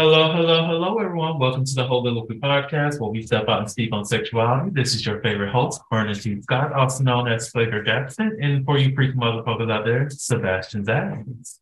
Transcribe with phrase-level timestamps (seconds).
[0.00, 1.38] Hello, hello, hello, everyone.
[1.38, 4.70] Welcome to the Holiloquy Podcast, where we step out and speak on sexuality.
[4.72, 5.82] This is your favorite host,
[6.22, 6.40] T.
[6.40, 11.60] Scott, also known as Flavor Jackson, and for you freak motherfuckers out there, Sebastian Adams.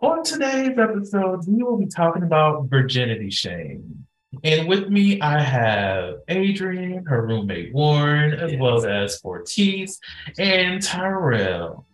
[0.00, 4.06] On today's episode, we will be talking about virginity shame.
[4.42, 8.60] And with me, I have Adrian, her roommate Warren, as Yes.
[8.62, 9.98] well as Phortise
[10.38, 11.86] and Tyrell.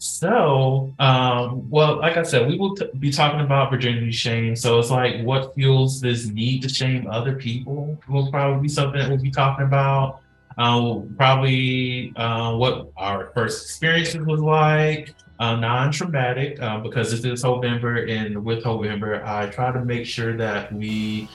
[0.00, 4.56] So, um, well, like I said, we will t- be talking about virginity shame.
[4.56, 8.98] So it's like what fuels this need to shame other people will probably be something
[8.98, 10.20] that we'll be talking about.
[10.56, 17.44] Uh, probably uh, what our first experiences was like, uh, non-traumatic, uh, because this is
[17.44, 21.28] November, and with November, I try to make sure that we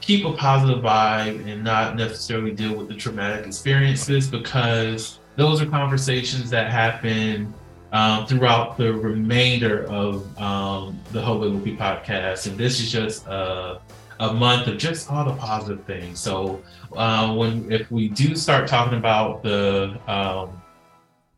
[0.00, 5.66] keep a positive vibe and not necessarily deal with the traumatic experiences because those are
[5.66, 7.54] conversations that happen
[7.92, 12.46] um, throughout the remainder of um, the Holiloquy podcast.
[12.46, 13.80] And this is just a,
[14.20, 16.20] a month of just all the positive things.
[16.20, 16.62] So
[16.96, 20.60] uh, when if we do start talking about the um,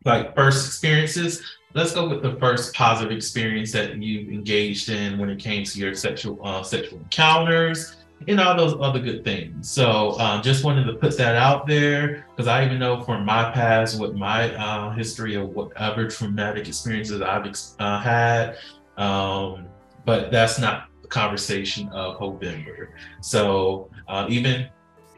[0.04, 1.42] like first experiences,
[1.74, 5.78] let's go with the first positive experience that you engaged in when it came to
[5.78, 7.96] your sexual uh, sexual encounters
[8.28, 9.70] and all those other good things.
[9.70, 13.50] So uh, just wanted to put that out there because I even know from my
[13.50, 18.56] past, with my uh, history of whatever traumatic experiences I've ex- uh, had,
[18.96, 19.66] um,
[20.04, 22.94] but that's not the conversation of November.
[23.20, 24.68] So uh, even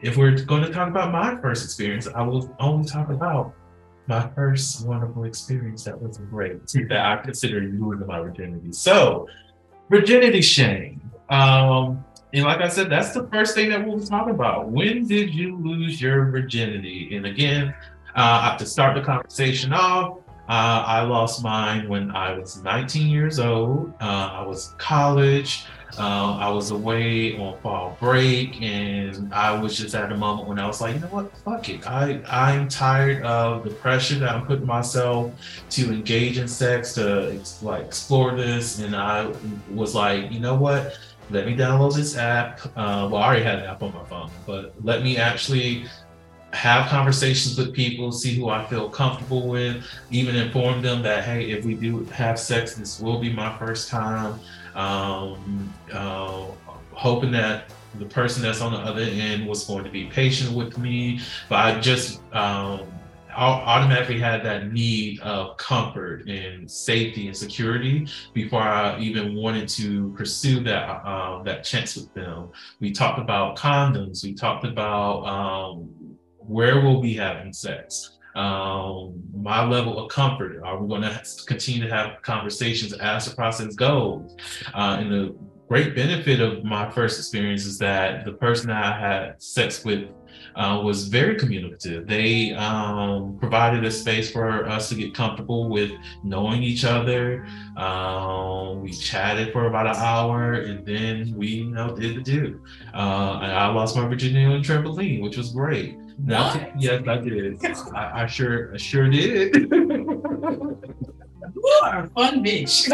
[0.01, 3.53] if we're going to talk about my first experience, I will only talk about
[4.07, 8.73] my first wonderful experience that was great that I consider ruined my virginity.
[8.73, 9.27] So
[9.89, 11.09] virginity shame.
[11.29, 14.69] Um, and like I said, that's the first thing that we'll talk about.
[14.69, 17.15] When did you lose your virginity?
[17.15, 17.75] And again,
[18.15, 20.17] uh, to start the conversation off,
[20.49, 23.93] uh, I lost mine when I was 19 years old.
[24.01, 25.65] Uh, I was college.
[25.97, 30.57] Uh, I was away on fall break, and I was just at a moment when
[30.57, 31.87] I was like, you know what, fuck it.
[31.87, 35.31] I I'm tired of the pressure that I'm putting myself
[35.69, 39.31] to engage in sex, to like explore this, and I
[39.69, 40.97] was like, you know what,
[41.33, 42.61] let me download this app.
[42.77, 45.85] Uh, well, I already had an app on my phone, but let me actually
[46.53, 51.49] have conversations with people, see who I feel comfortable with, even inform them that, hey,
[51.49, 54.39] if we do have sex, this will be my first time.
[54.75, 56.45] Um, uh,
[56.91, 60.77] hoping that the person that's on the other end was going to be patient with
[60.77, 62.81] me, but I just um,
[63.35, 70.13] automatically had that need of comfort and safety and security before I even wanted to
[70.13, 72.49] pursue that um, that chance with them.
[72.79, 74.23] We talked about condoms.
[74.23, 75.89] We talked about um,
[76.37, 78.17] where we'll be having sex.
[78.35, 80.59] Um, my level of comfort.
[80.63, 84.35] Are we going to continue to have conversations as the process goes?
[84.73, 85.35] Uh, and the
[85.67, 90.09] great benefit of my first experience is that the person that I had sex with
[90.55, 92.07] uh, was very communicative.
[92.07, 95.91] They um, provided a space for us to get comfortable with
[96.23, 97.45] knowing each other.
[97.77, 102.61] Um, we chatted for about an hour, and then we, you know, did the do.
[102.93, 105.97] Uh, and I lost my virginity on trampoline, which was great.
[106.19, 107.65] Now, yes, I did.
[107.95, 109.71] I, I sure, I sure did.
[111.55, 112.87] You are a fun bitch.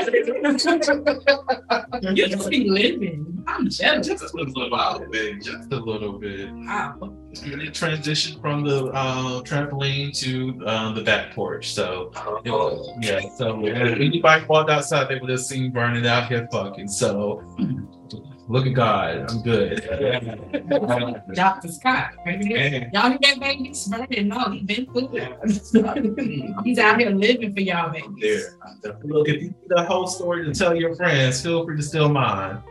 [2.16, 3.44] you just be living.
[3.48, 4.08] I'm jealous.
[4.08, 6.52] just a little bit, just a little bit.
[6.52, 6.98] Wow.
[7.44, 11.74] And it transitioned from the uh, trampoline to uh, the back porch.
[11.74, 12.12] So
[12.46, 13.22] was, yeah.
[13.38, 16.88] So if anybody walked outside, they would have seen burning out here fucking.
[16.88, 17.44] So
[18.50, 19.30] Look at God.
[19.30, 19.84] I'm good.
[21.36, 21.68] Dr.
[21.68, 22.14] Scott.
[22.26, 24.30] Y'all hear that baby spreading?
[24.30, 26.60] No, he been through it.
[26.64, 28.58] He's out here living for y'all, there.
[29.04, 32.10] Look, if you need the whole story to tell your friends, feel free to steal
[32.10, 32.64] mine.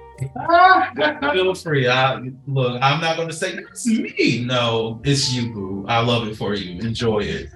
[1.32, 1.86] Feel free.
[1.86, 4.44] I look, I'm not gonna say it's me.
[4.44, 5.84] No, it's you, boo.
[5.86, 6.80] I love it for you.
[6.80, 7.50] Enjoy it.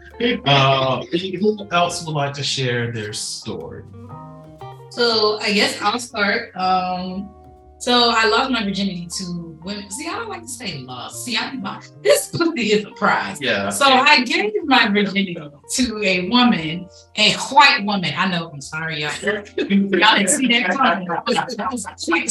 [0.46, 3.82] Uh, who else would like to share their story?
[4.90, 6.54] So I guess I'll start.
[6.54, 7.34] Um,
[7.82, 9.90] so I lost my virginity to women.
[9.90, 11.24] See, I don't like to say lost.
[11.24, 11.50] See, I
[12.02, 13.40] this pussy is a prize.
[13.40, 13.70] Yeah.
[13.70, 18.12] So I gave my virginity to a woman, a white woman.
[18.16, 18.52] I know.
[18.52, 19.10] I'm sorry, y'all.
[19.24, 21.08] Y'all didn't see that coming.
[21.08, 22.30] That was a quick.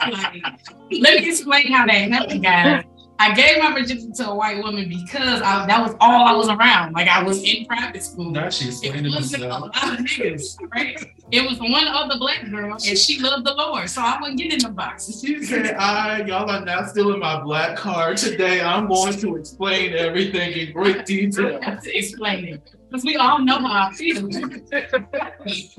[0.00, 0.42] Like,
[0.90, 2.84] Let me explain how that happened, guys.
[3.20, 6.48] I gave my virginity to a white woman because I, that was all I was
[6.48, 6.92] around.
[6.92, 8.30] Like I was in private school.
[8.30, 11.04] Now she's It explaining uh, wasn't a lot of niggas, right?
[11.32, 14.52] It was one other black girl, and she loved the Lord, so I wouldn't get
[14.52, 15.20] in the boxes.
[15.20, 18.16] She said, I, y'all are now stealing my black card.
[18.18, 21.60] Today I'm going to explain everything in great I detail.
[21.60, 24.28] have to explain it because we all know how I feel.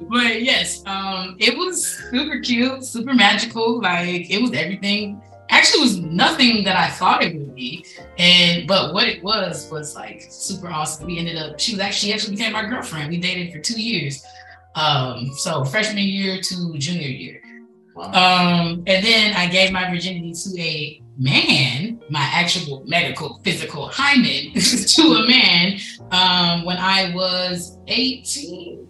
[0.09, 3.81] but yes, um, it was super cute, super magical.
[3.81, 5.21] Like it was everything.
[5.49, 7.85] Actually, was nothing that I thought it would be,
[8.17, 11.07] and but what it was was like super awesome.
[11.07, 11.59] We ended up.
[11.59, 13.09] She was actually she actually became my girlfriend.
[13.09, 14.23] We dated for two years,
[14.75, 17.41] um, so freshman year to junior year.
[17.97, 24.53] Um, and then I gave my virginity to a man, my actual medical, physical hymen,
[24.53, 25.79] to a man
[26.11, 28.88] um, when I was 18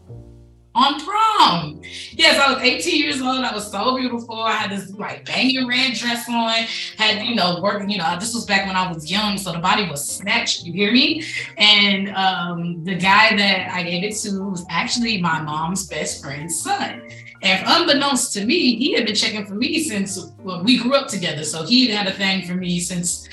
[0.79, 1.81] on prom.
[2.11, 3.43] Yes, I was 18 years old.
[3.43, 4.35] I was so beautiful.
[4.35, 6.65] I had this like banging red dress on,
[6.97, 9.59] had, you know, working, you know, this was back when I was young, so the
[9.59, 11.23] body was snatched, you hear me?
[11.57, 16.61] And um, the guy that I gave it to was actually my mom's best friend's
[16.61, 17.01] son.
[17.41, 21.07] And unbeknownst to me, he had been checking for me since well, we grew up
[21.07, 21.43] together.
[21.43, 23.29] So he had had a thing for me since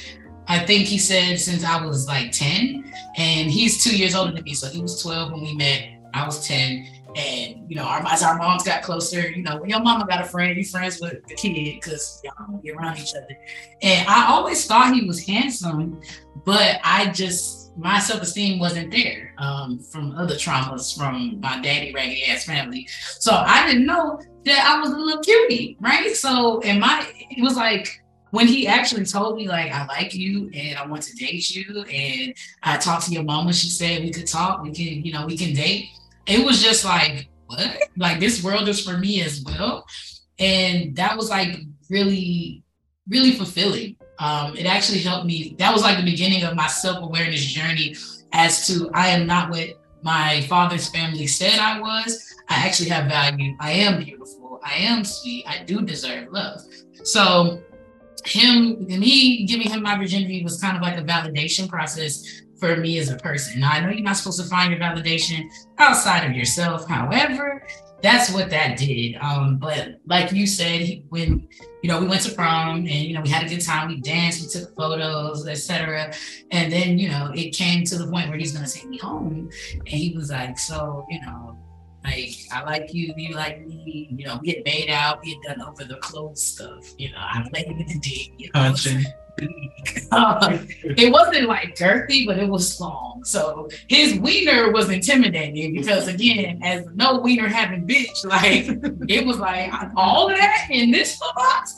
[0.49, 2.93] I think he said since I was like 10.
[3.17, 4.55] And he's two years older than me.
[4.55, 5.89] So he was 12 when we met.
[6.15, 6.87] I was 10.
[7.17, 10.21] And you know, our, as our moms got closer, you know, when your mama got
[10.21, 13.37] a friend, you friends with the kid because y'all get around each other.
[13.81, 16.01] And I always thought he was handsome,
[16.45, 22.25] but I just my self-esteem wasn't there um, from other traumas from my daddy raggedy
[22.25, 22.87] ass family.
[23.19, 26.15] So I didn't know that I was a little cutie, right?
[26.15, 30.51] So and my it was like when he actually told me like I like you
[30.53, 34.11] and I want to date you and I talked to your mama, she said we
[34.11, 35.89] could talk, we can, you know, we can date.
[36.27, 37.79] It was just like, what?
[37.97, 39.87] Like this world is for me as well.
[40.39, 41.57] And that was like
[41.89, 42.63] really,
[43.09, 43.97] really fulfilling.
[44.19, 45.55] Um, it actually helped me.
[45.59, 47.97] That was like the beginning of my self-awareness journey
[48.33, 52.35] as to I am not what my father's family said I was.
[52.49, 53.57] I actually have value.
[53.61, 54.61] I am beautiful.
[54.65, 55.45] I am sweet.
[55.47, 56.61] I do deserve love.
[57.03, 57.63] So
[58.25, 62.99] him me giving him my virginity was kind of like a validation process for me
[62.99, 63.61] as a person.
[63.61, 65.49] Now I know you're not supposed to find your validation
[65.79, 66.89] outside of yourself.
[66.89, 67.67] However,
[68.03, 69.17] that's what that did.
[69.17, 71.49] Um, but like you said, when
[71.83, 74.01] you know we went to prom and you know we had a good time, we
[74.01, 76.13] danced, we took photos, etc.
[76.51, 79.51] And then you know it came to the point where he's gonna take me home,
[79.79, 81.59] and he was like, "So you know,
[82.05, 84.09] like I like you, you like me.
[84.11, 86.95] You know, we get made out, we had done over the clothes stuff.
[86.99, 88.33] You know, I played with the dick.
[88.39, 89.05] You know, Punching.
[89.39, 93.23] it wasn't like girthy, but it was long.
[93.25, 98.67] So his wiener was intimidating because again, as no wiener having bitch, like
[99.09, 101.77] it was like all of that in this box.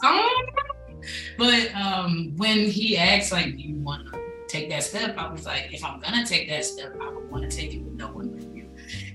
[1.37, 5.17] But um, when he asked, like, do you want to take that step?
[5.17, 7.83] I was like, if I'm gonna take that step, I would want to take it
[7.83, 8.69] with no one with you.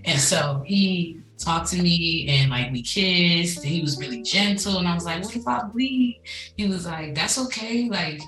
[0.05, 3.63] And so he talked to me and like we kissed.
[3.63, 6.21] He was really gentle, and I was like, what if I bleed?
[6.57, 7.89] He was like, that's okay.
[7.89, 8.21] Like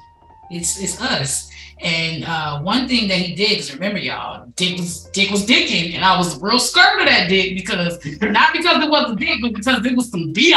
[0.49, 1.49] it's it's us.
[1.79, 5.93] And uh, one thing that he did, because remember, y'all, Dick was Dick was dicking,
[5.93, 9.39] and I was real scared of that dick because not because it was a dick,
[9.41, 10.53] but because it was some dick.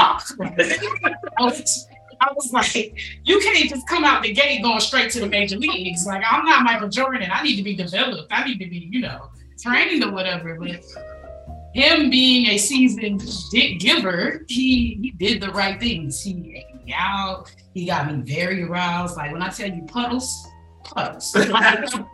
[2.21, 5.57] I was, like, you can't just come out the gate going straight to the major
[5.57, 6.05] leagues.
[6.07, 7.31] Like I'm not Michael Jordan.
[7.33, 8.33] I need to be developed.
[8.33, 9.31] I need to be, you know,
[9.61, 10.57] trained or whatever.
[10.57, 10.85] But
[11.75, 16.23] him being a seasoned dick giver, he he did the right things.
[16.23, 17.55] He me out.
[17.75, 19.17] He got me very aroused.
[19.17, 20.49] Like when I tell you puddles,
[20.85, 21.33] puddles.
[21.35, 22.07] Gucci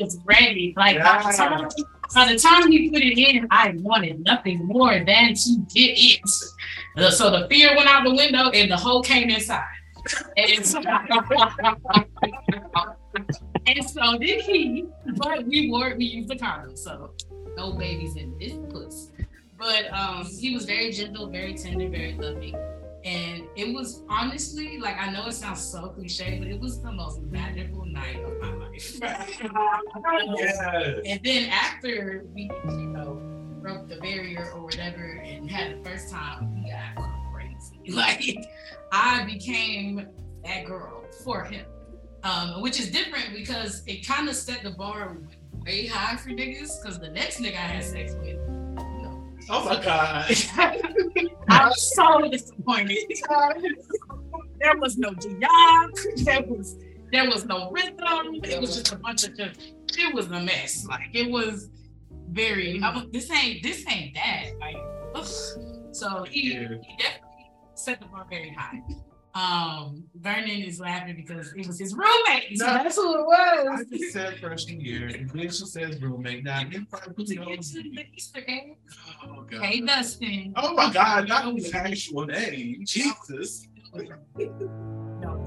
[0.00, 0.74] was ready.
[0.76, 1.68] Like by the, time,
[2.14, 6.20] by the time he put it in, I wanted nothing more than to get it.
[7.12, 9.64] So the fear went out the window and the hole came inside.
[10.36, 10.80] And so,
[13.66, 14.86] and so did he,
[15.16, 17.10] but we wore we used the condom, so
[17.56, 19.10] no babies in this puss.
[19.58, 22.56] But um, he was very gentle, very tender, very loving.
[23.04, 26.92] And it was honestly, like I know it sounds so cliche, but it was the
[26.92, 29.00] most magical night of my life.
[30.38, 31.00] Yeah.
[31.06, 33.20] And then after we, you know,
[33.60, 36.96] broke the barrier or whatever and had the first time, we got
[37.32, 37.80] crazy.
[37.94, 38.36] Like
[38.92, 40.08] I became
[40.44, 41.64] that girl for him.
[42.24, 45.16] Um, which is different because it kind of set the bar
[45.64, 46.82] way high for niggas.
[46.82, 50.26] Because the next nigga I had sex with, you know, Oh my god.
[51.48, 52.98] I was so disappointed.
[54.60, 55.90] there was no job.
[56.16, 56.76] There was
[57.10, 58.40] there was no rhythm.
[58.44, 59.72] It was just a bunch of just.
[59.96, 60.86] It was a mess.
[60.86, 61.70] Like it was
[62.30, 62.80] very.
[62.82, 64.50] I this ain't this ain't that.
[64.60, 64.76] Like
[65.14, 65.26] ugh.
[65.92, 66.68] so he, Yeah.
[66.82, 68.80] he definitely set the bar very high.
[69.38, 72.58] Um, Vernon is laughing because it was his roommate.
[72.58, 72.72] So No.
[72.72, 73.84] that's who it I was.
[73.90, 76.42] just said freshman year, and then she says roommate.
[76.44, 78.76] Now, you probably To get to the Easter egg.
[79.24, 79.62] Oh, God.
[79.62, 80.52] Hey Dustin.
[80.56, 82.84] Oh my God, not his actual name.
[82.84, 83.68] Jesus.
[83.94, 85.44] No.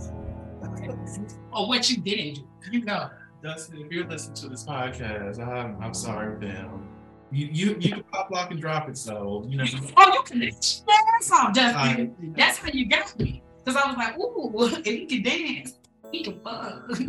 [1.53, 2.43] Or what you didn't do.
[2.71, 3.09] You know.
[3.43, 6.87] Dustin, if you're listening to this podcast, I'm, I'm sorry, fam.
[7.31, 9.63] You, you you can pop lock and drop it, so you know.
[9.97, 10.83] Oh, you can dance
[11.31, 12.15] off, Justin.
[12.21, 13.41] I- That's how you got me.
[13.63, 15.73] Because I was like, ooh, if he can dance,
[16.11, 16.89] he can fuck.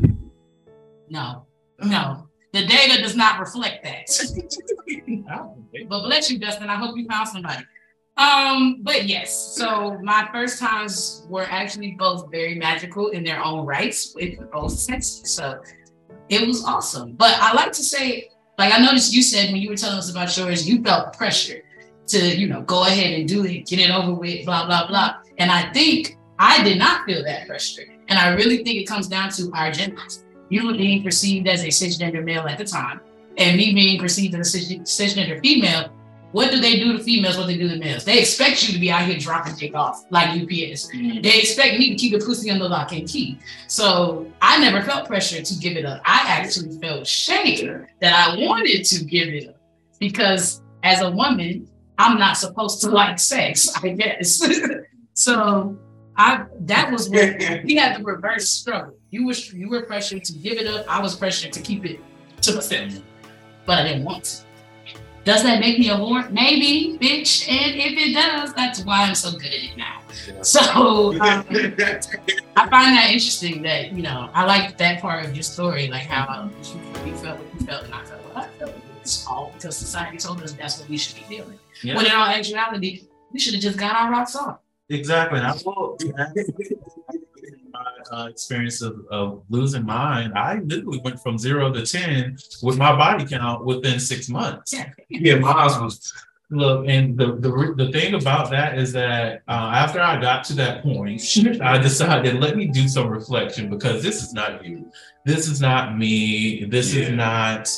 [1.08, 1.44] No,
[1.84, 2.26] no.
[2.54, 4.08] The data does not reflect that.
[5.88, 6.70] but bless you, Dustin.
[6.70, 7.62] I hope you found somebody.
[8.16, 13.66] Um, but yes, so my first times were actually both very magical in their own
[13.66, 15.34] rights with both senses.
[15.34, 15.60] So
[16.28, 17.12] it was awesome.
[17.12, 20.10] But I like to say, like I noticed you said when you were telling us
[20.10, 21.62] about yours, you felt pressure
[22.08, 25.16] to, you know, go ahead and do it, get it over with, blah, blah, blah.
[25.38, 27.84] And I think I did not feel that pressure.
[28.08, 30.24] And I really think it comes down to our genders.
[30.48, 33.00] You being perceived as a cisgender male at the time,
[33.38, 35.90] and me being perceived as a cisgender female.
[36.32, 37.36] What do they do to females?
[37.38, 38.04] What they do to males?
[38.04, 40.90] They expect you to be out here dropping dick off like UPS.
[40.90, 41.20] Mm-hmm.
[41.20, 43.38] They expect me to keep the pussy under lock and key.
[43.68, 46.02] So I never felt pressure to give it up.
[46.04, 49.56] I actually felt shame that I wanted to give it up
[50.00, 51.68] because as a woman,
[51.98, 54.42] I'm not supposed to like sex, I guess.
[55.14, 55.78] so
[56.16, 58.94] I that was where we had the reverse struggle.
[59.10, 60.86] You were you were pressured to give it up.
[60.88, 62.00] I was pressured to keep it
[62.42, 62.92] to myself,
[63.66, 64.44] but I didn't want to.
[65.24, 66.28] Does that make me a whore?
[66.32, 67.48] Maybe, bitch.
[67.48, 70.00] And if it does, that's why I'm so good at it now.
[70.42, 71.44] So um,
[72.56, 76.02] I find that interesting that, you know, I like that part of your story, like
[76.02, 76.50] how
[77.06, 78.74] you felt what you felt and I felt what I felt.
[79.00, 81.58] It's all because society told us that's what we should be feeling.
[81.82, 81.96] Yeah.
[81.96, 84.58] When in all actuality, we should have just got our rocks off.
[84.92, 85.38] Exactly.
[85.38, 85.98] And I will
[87.72, 92.76] my uh, experience of, of losing mine, I literally went from zero to 10 with
[92.76, 94.74] my body count within six months.
[94.74, 94.90] Yeah.
[95.08, 96.12] Yeah, mine was
[96.54, 100.54] Look, and the, the the thing about that is that uh, after I got to
[100.56, 101.22] that point,
[101.62, 104.92] I decided let me do some reflection because this is not you,
[105.24, 107.70] this is not me, this is not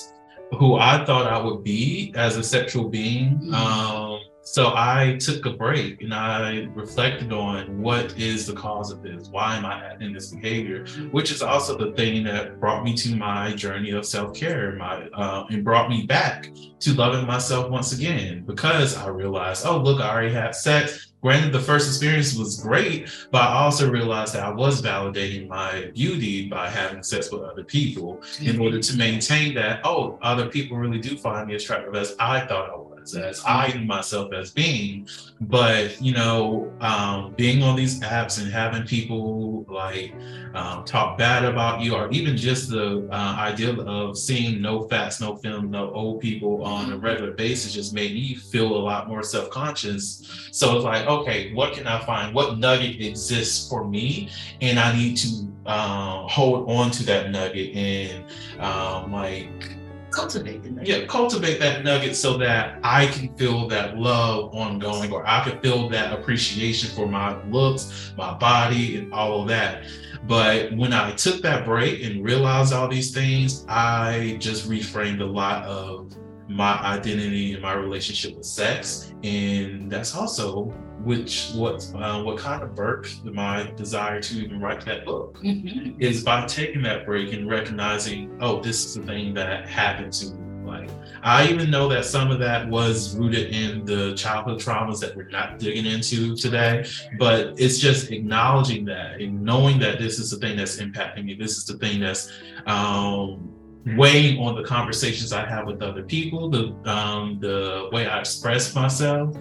[0.58, 3.38] who I thought I would be as a sexual being.
[3.38, 3.54] Mhm.
[3.54, 4.03] Um,
[4.44, 9.28] so I took a break and I reflected on what is the cause of this?
[9.28, 10.86] Why am I in this behavior?
[11.10, 15.08] Which is also the thing that brought me to my journey of self care, my
[15.14, 20.00] uh, and brought me back to loving myself once again because I realized, oh look,
[20.00, 21.12] I already had sex.
[21.22, 25.90] Granted, the first experience was great, but I also realized that I was validating my
[25.94, 30.76] beauty by having sex with other people in order to maintain that, oh, other people
[30.76, 34.50] really do find me attractive as I thought I was, as I knew myself as
[34.50, 35.06] being.
[35.40, 40.14] But, you know, um, being on these apps and having people like
[40.54, 45.20] um, talk bad about you, or even just the uh, idea of seeing no fats,
[45.20, 49.08] no film, no old people on a regular basis just made me feel a lot
[49.08, 50.48] more self conscious.
[50.52, 52.34] So it's like, okay, what can I find?
[52.34, 54.30] What nugget exists for me?
[54.60, 55.28] And I need to
[55.66, 58.24] um, hold on to that nugget and
[58.60, 59.76] um, like
[60.14, 60.88] Cultivate the nugget.
[60.88, 65.60] yeah, cultivate that nugget so that I can feel that love ongoing, or I can
[65.60, 69.84] feel that appreciation for my looks, my body, and all of that.
[70.26, 75.24] But when I took that break and realized all these things, I just reframed a
[75.24, 76.16] lot of
[76.48, 80.72] my identity and my relationship with sex, and that's also
[81.04, 85.94] which what uh, what kind of birthed my desire to even write that book Mhm.
[86.00, 90.26] is by taking that break and recognizing, oh, this is the thing that happened to
[90.34, 90.40] me.
[90.66, 90.88] Like,
[91.22, 95.28] I even know that some of that was rooted in the childhood traumas that we're
[95.28, 96.86] not digging into today,
[97.18, 101.34] but it's just acknowledging that and knowing that this is the thing that's impacting me.
[101.34, 102.30] This is the thing that's
[102.66, 103.50] um,
[103.94, 108.74] weighing on the conversations I have with other people, the um, the way I express
[108.74, 109.36] myself.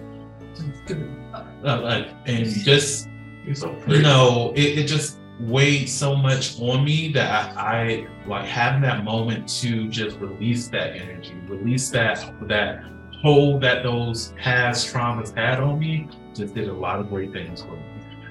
[1.64, 3.08] Like, and just
[3.46, 8.82] you know, it, it just weighed so much on me that I, I like having
[8.82, 12.84] that moment to just release that energy, release that that
[13.22, 16.08] hold that those past traumas had on me.
[16.34, 17.82] Just did a lot of great things for me.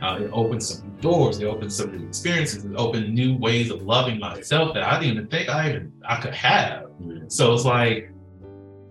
[0.01, 1.39] Uh, it opened some new doors.
[1.39, 2.65] It opened some new experiences.
[2.65, 6.17] It opened new ways of loving myself that I didn't even think I even I
[6.21, 6.87] could have.
[7.27, 8.12] So it's like,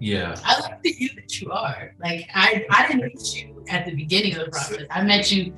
[0.03, 0.35] yeah.
[0.45, 1.95] I like the you that you are.
[2.03, 4.83] Like I, I didn't meet you at the beginning of the process.
[4.91, 5.55] I met you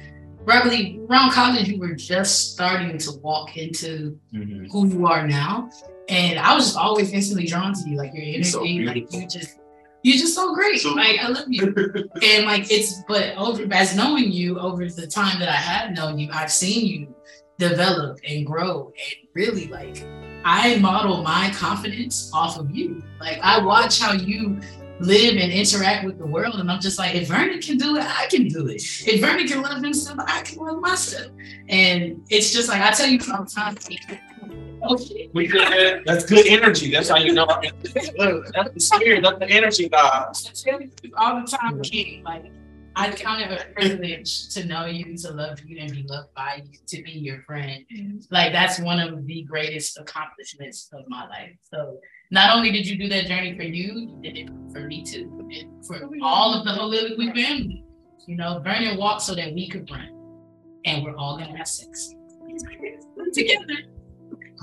[0.46, 1.68] probably around college.
[1.68, 4.70] You were just starting to walk into Mhm.
[4.70, 5.70] who you are now,
[6.08, 7.96] and I was just always instantly drawn to you.
[7.96, 9.58] Like your energy, so like you just,
[10.02, 10.78] you're just so great.
[10.80, 11.64] So- like I love you.
[12.22, 16.18] and like it's but over as knowing you over the time that I have known
[16.18, 17.14] you, I've seen you
[17.58, 19.96] develop and grow and really like
[20.44, 23.02] I model my confidence off of you.
[23.18, 24.60] Like I watch how you
[25.00, 28.04] live and interact with the world, and I'm just like, if Vernon can do it,
[28.04, 28.82] I can do it.
[29.06, 31.32] If Vernon can love himself, I can love myself.
[31.68, 33.74] And it's just like I tell you all the time.
[33.76, 34.20] Okay.
[34.86, 34.98] Oh,
[35.32, 36.02] we good.
[36.04, 36.90] That's good energy.
[36.92, 37.46] That's how you know.
[37.94, 39.22] That's the spirit.
[39.22, 40.46] That's the energy, guys.
[40.46, 42.22] I tell you all the time, King.
[42.22, 42.52] Like
[42.96, 46.62] I count it a privilege to know you, to love you, and be loved by
[46.64, 47.84] you, to be your friend.
[48.30, 51.56] Like that's one of the greatest accomplishments of my life.
[51.62, 51.98] So
[52.30, 55.48] not only did you do that journey for you, you did it for me too,
[55.52, 57.84] and for all of the Holiloquy family.
[58.26, 60.08] You know, Vernon walked so that we could run,
[60.84, 62.14] and we're all gonna have sex
[63.32, 63.74] together.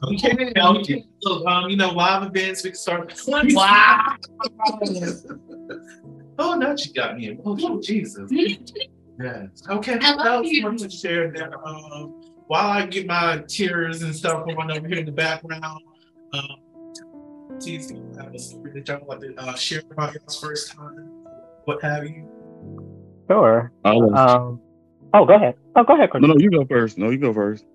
[0.04, 0.52] Okay.
[0.58, 1.06] Okay.
[1.22, 2.64] So, um, you know, live events.
[2.64, 3.14] We can start.
[3.28, 4.16] Wow.
[6.40, 7.38] Oh, now she got me.
[7.46, 8.30] Oh, Jesus.
[8.32, 9.48] Yes.
[9.70, 9.98] Okay.
[10.02, 10.64] I love What else you.
[10.64, 11.54] want to share that?
[11.64, 15.64] Um, while I get my tears and stuff going over here in the background,
[16.34, 16.48] um,
[17.60, 21.10] T's have a story that y'all like to uh, share about your first time,
[21.66, 22.28] what have you?
[23.30, 23.72] Sure.
[23.86, 24.60] I'll- Um,
[25.14, 25.56] oh, go ahead.
[25.76, 26.98] Oh, go ahead, no, no, you go first.
[26.98, 27.66] No, you go first.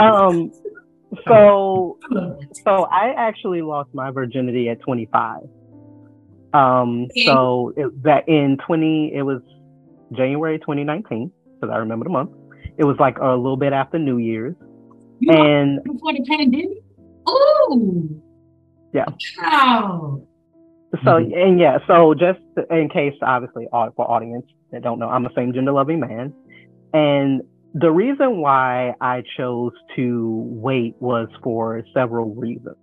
[0.00, 0.50] Um,
[1.28, 1.98] so,
[2.64, 5.42] so I actually lost my virginity at 25.
[6.56, 9.42] Um, so it, that in 20, it was
[10.12, 12.30] January 2019, because I remember the month.
[12.78, 14.54] It was like a little bit after New Year's,
[15.20, 16.82] You and before the pandemic.
[17.28, 18.22] Ooh.
[18.92, 19.06] Yeah.
[19.38, 20.22] Wow.
[21.04, 22.38] So and yeah, so just
[22.70, 26.32] in case, obviously, for audience that don't know, I'm a same gender loving man,
[26.94, 27.42] and
[27.74, 32.76] the reason why I chose to wait was for several reasons.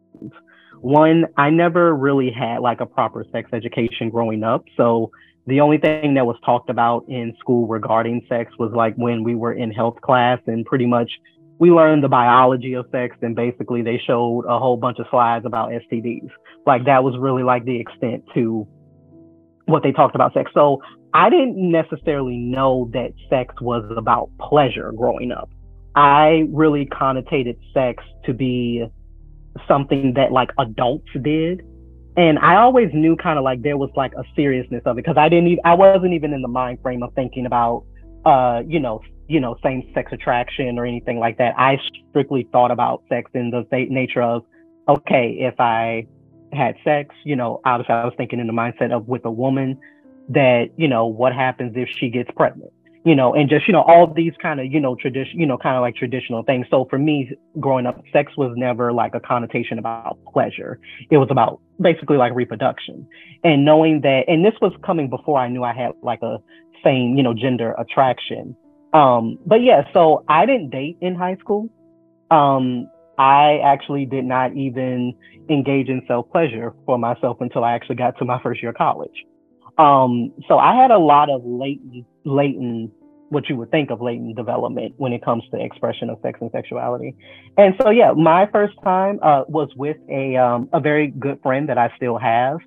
[0.83, 5.11] One, I never really had like a proper sex education growing up, so
[5.47, 9.33] the only thing that was talked about in school regarding sex was like when we
[9.35, 11.09] were in health class, and pretty much
[11.57, 15.45] we learned the biology of sex, and basically they showed a whole bunch of slides
[15.45, 16.29] about STDs
[16.65, 18.67] like that was really like the extent to
[19.65, 20.51] what they talked about sex.
[20.53, 20.81] So
[21.13, 25.49] I didn't necessarily know that sex was about pleasure growing up.
[25.95, 28.85] I really connotated sex to be
[29.67, 31.61] something that like adults did.
[32.15, 35.17] And I always knew kind of like there was like a seriousness of it because
[35.17, 37.85] I didn't even, I wasn't even in the mind frame of thinking about,
[38.25, 41.55] uh, you know, you know, same sex attraction or anything like that.
[41.57, 44.43] I strictly thought about sex in the th- nature of,
[44.87, 46.05] okay, if I
[46.51, 49.79] had sex, you know, obviously I was thinking in the mindset of with a woman
[50.29, 52.72] that, you know, what happens if she gets pregnant,
[53.05, 55.57] you know, and just, you know, all these kind of, you know, tradition, you know,
[55.57, 56.65] kind of like traditional things.
[56.69, 60.79] So for me, growing up, sex was never like a connotation about pleasure.
[61.09, 63.05] It was about basically like reproduction
[63.43, 66.37] and knowing that, and this was coming before I knew I had like a
[66.83, 68.55] same, you know, gender attraction.
[68.93, 71.69] Um, but yeah, so I didn't date in high school.
[72.31, 75.13] Um, I actually did not even
[75.49, 78.77] engage in self pleasure for myself until I actually got to my first year of
[78.77, 79.25] college.
[79.77, 82.91] Um, so I had a lot of latent, latent,
[83.29, 86.51] what you would think of latent development when it comes to expression of sex and
[86.51, 87.15] sexuality.
[87.57, 91.67] And so, yeah, my first time uh, was with a um, a very good friend
[91.69, 92.59] that I still have.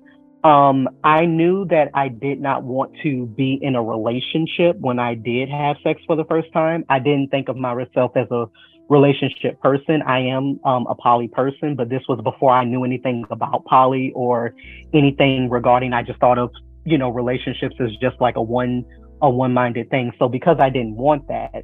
[0.43, 5.15] Um, I knew that I did not want to be in a relationship when I
[5.15, 6.85] did have sex for the first time.
[6.89, 8.45] I didn't think of myself as a
[8.89, 10.01] relationship person.
[10.03, 14.11] I am um, a poly person, but this was before I knew anything about poly
[14.15, 14.53] or
[14.93, 15.93] anything regarding.
[15.93, 16.51] I just thought of
[16.87, 18.85] you know relationships as just like a one
[19.21, 20.11] a one minded thing.
[20.17, 21.63] So because I didn't want that,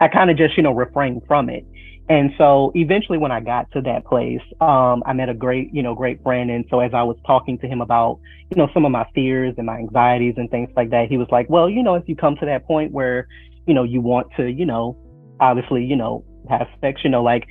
[0.00, 1.64] I kind of just you know refrained from it.
[2.08, 5.80] And so eventually, when I got to that place, um, I met a great, you
[5.80, 6.50] know, great friend.
[6.50, 8.18] And so as I was talking to him about,
[8.50, 11.28] you know, some of my fears and my anxieties and things like that, he was
[11.30, 13.28] like, "Well, you know, if you come to that point where,
[13.66, 14.96] you know, you want to, you know,
[15.38, 17.46] obviously, you know, have sex, you know, like,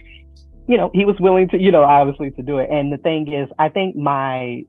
[0.67, 2.69] you know, he was willing to, you know, obviously to do it.
[2.69, 4.65] And the thing is, I think my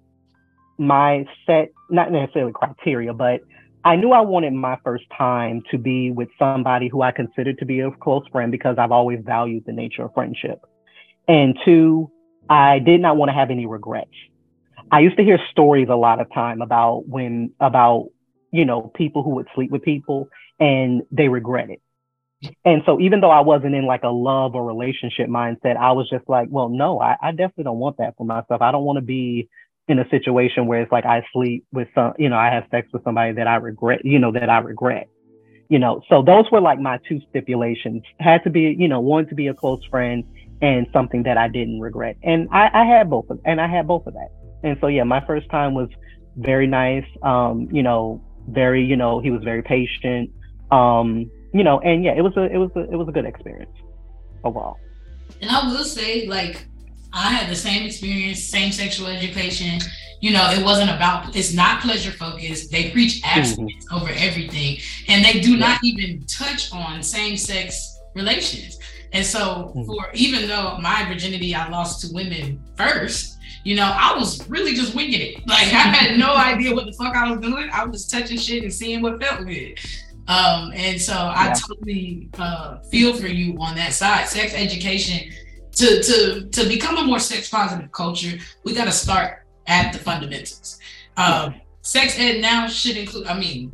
[0.80, 3.42] my set, not necessarily criteria, but
[3.84, 7.66] I knew I wanted my first time to be with somebody who I considered to
[7.66, 10.60] be a close friend because I've always valued the nature of friendship.
[11.28, 12.10] And two,
[12.48, 14.10] I did not want to have any regrets.
[14.90, 18.08] I used to hear stories a lot of time about when about
[18.50, 21.80] you know people who would sleep with people and they regret it.
[22.64, 26.08] And so even though I wasn't in like a love or relationship mindset, I was
[26.08, 28.62] just like, well, no, I, I definitely don't want that for myself.
[28.62, 29.50] I don't want to be
[29.88, 32.88] in a situation where it's like I sleep with some, you know, I have sex
[32.92, 35.08] with somebody that I regret, you know, that I regret.
[35.68, 38.02] You know, so those were like my two stipulations.
[38.18, 40.24] Had to be, you know, one to be a close friend
[40.60, 42.16] and something that I didn't regret.
[42.22, 44.30] And I, I had both of and I had both of that.
[44.62, 45.88] And so yeah, my first time was
[46.36, 47.06] very nice.
[47.22, 50.30] Um, you know, very, you know, he was very patient.
[50.70, 53.24] Um, you know, and yeah, it was a it was a it was a good
[53.24, 53.72] experience
[54.44, 54.76] overall.
[55.40, 56.66] And I will say, like,
[57.12, 59.80] I had the same experience, same sexual education.
[60.20, 62.70] You know, it wasn't about, it's not pleasure focused.
[62.70, 63.96] They preach abstinence mm-hmm.
[63.96, 68.78] over everything, and they do not even touch on same sex relations.
[69.12, 69.84] And so, mm-hmm.
[69.84, 74.74] for even though my virginity I lost to women first, you know, I was really
[74.74, 75.42] just winging it.
[75.46, 77.68] Like, I had no idea what the fuck I was doing.
[77.72, 79.78] I was touching shit and seeing what felt good.
[80.28, 81.34] Um, and so yeah.
[81.36, 84.28] I totally uh, feel for you on that side.
[84.28, 85.32] Sex education
[85.72, 89.98] to to to become a more sex positive culture, we got to start at the
[89.98, 90.78] fundamentals.
[91.16, 93.26] Um, sex ed now should include.
[93.26, 93.72] I mean,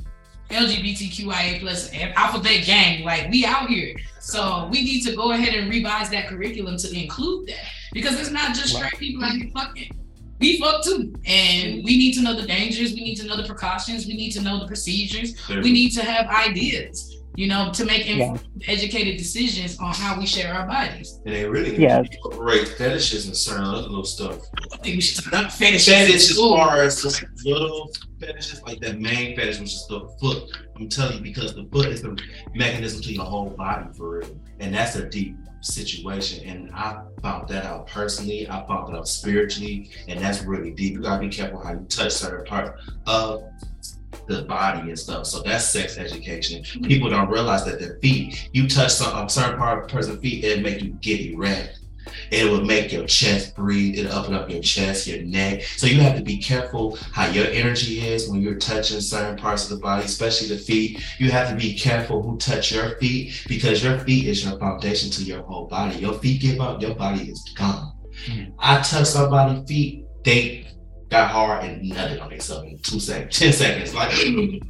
[0.51, 3.05] LGBTQIA plus alphabet gang.
[3.05, 6.93] Like we out here, so we need to go ahead and revise that curriculum to
[6.99, 9.91] include that because it's not just straight people out here fucking.
[10.39, 12.93] We fuck too, and we need to know the dangers.
[12.93, 14.07] We need to know the precautions.
[14.07, 15.35] We need to know the procedures.
[15.49, 18.73] We need to have ideas you know, to make informed, yeah.
[18.73, 21.21] educated decisions on how we share our bodies.
[21.27, 22.01] And they really yeah.
[22.01, 24.41] incorporate fetishes and certain other little stuff.
[24.73, 25.95] I think we should talk about fetishes.
[25.95, 30.51] Fetishes as far as like little fetishes, like that main fetish, which is the foot.
[30.77, 32.19] I'm telling you, because the foot is the
[32.55, 34.41] mechanism to your whole body for real.
[34.61, 36.49] And that's a deep situation.
[36.49, 38.49] And I found that out personally.
[38.49, 39.91] I found that out spiritually.
[40.09, 40.95] And that's really deep.
[40.95, 43.43] You gotta be careful how you touch certain part of
[44.27, 45.27] the body and stuff.
[45.27, 46.63] So that's sex education.
[46.83, 50.21] People don't realize that their feet, you touch some a certain part of a person's
[50.21, 51.81] feet, it make you get erect.
[52.31, 53.99] It will make your chest breathe.
[53.99, 55.63] It'll open up your chest, your neck.
[55.63, 59.65] So you have to be careful how your energy is when you're touching certain parts
[59.65, 61.03] of the body, especially the feet.
[61.19, 65.11] You have to be careful who touch your feet because your feet is your foundation
[65.13, 65.99] to your whole body.
[65.99, 67.93] Your feet give up, your body is gone.
[68.27, 68.53] Mm-hmm.
[68.59, 70.66] I touch somebody's feet, they
[71.09, 74.13] got hard and nutted on themselves in two seconds, ten seconds, like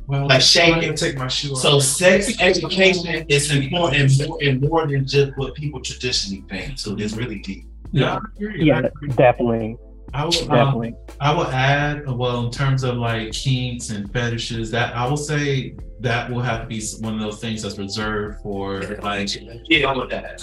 [0.06, 0.94] well, like shaking.
[0.94, 1.58] Take my shoe off.
[1.58, 6.78] So sex education is important more and more than just what people traditionally think.
[6.78, 7.66] So it's really deep.
[7.92, 8.82] Yeah, yeah,
[9.14, 9.76] definitely.
[10.12, 10.88] I would definitely.
[10.88, 15.16] Um, I will add well in terms of like kinks and fetishes that I will
[15.16, 19.34] say that will have to be one of those things that's reserved for like
[19.68, 20.42] yeah, that.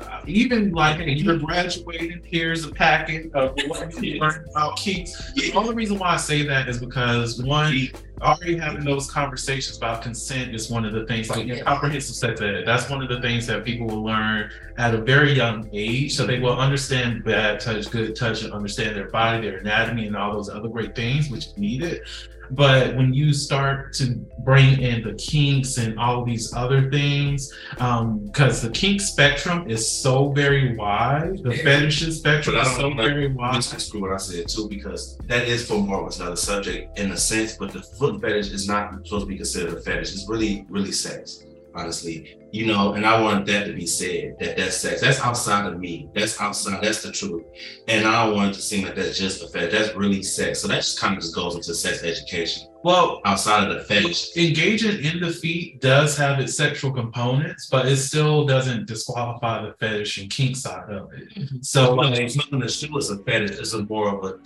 [0.00, 5.32] Uh, even like when you're graduating, here's a packet of what you learned about kinks.
[5.34, 7.88] The only reason why I say that is because one,
[8.22, 12.40] already having those conversations about consent is one of the things like in comprehensive sex
[12.40, 12.64] ed.
[12.66, 16.26] That's one of the things that people will learn at a very young age, so
[16.26, 20.32] they will understand bad touch, good touch, and understand their body, their anatomy, and all
[20.32, 22.02] those other great things which need it.
[22.50, 28.64] But when you start to bring in the kinks and all these other things, because
[28.64, 31.62] um, the kink spectrum is so very wide, the yeah.
[31.62, 33.62] fetishes spectrum is so very wide.
[33.62, 37.16] Screw what I said too, because that is for more of another subject in a
[37.16, 40.12] sense, but the foot fetish is not supposed to be considered a fetish.
[40.12, 41.44] It's really, really sex
[41.76, 42.38] honestly.
[42.56, 45.02] You know, and I want that to be said that that's sex.
[45.02, 46.08] That's outside of me.
[46.14, 46.82] That's outside.
[46.82, 47.44] That's the truth.
[47.86, 49.72] And I don't want it to seem like that's just a fetish.
[49.72, 50.60] That's really sex.
[50.60, 52.68] So that just kind of just goes into sex education.
[52.82, 57.84] Well, outside of the fetish, engaging in the feet does have its sexual components, but
[57.84, 61.34] it still doesn't disqualify the fetish and kink side of it.
[61.34, 61.58] Mm-hmm.
[61.60, 63.58] So, well, like, it's nothing to do with a fetish.
[63.58, 64.38] It's a more of a,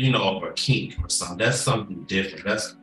[0.00, 1.38] you know, of a kink or something.
[1.38, 2.44] That's something different.
[2.44, 2.76] That's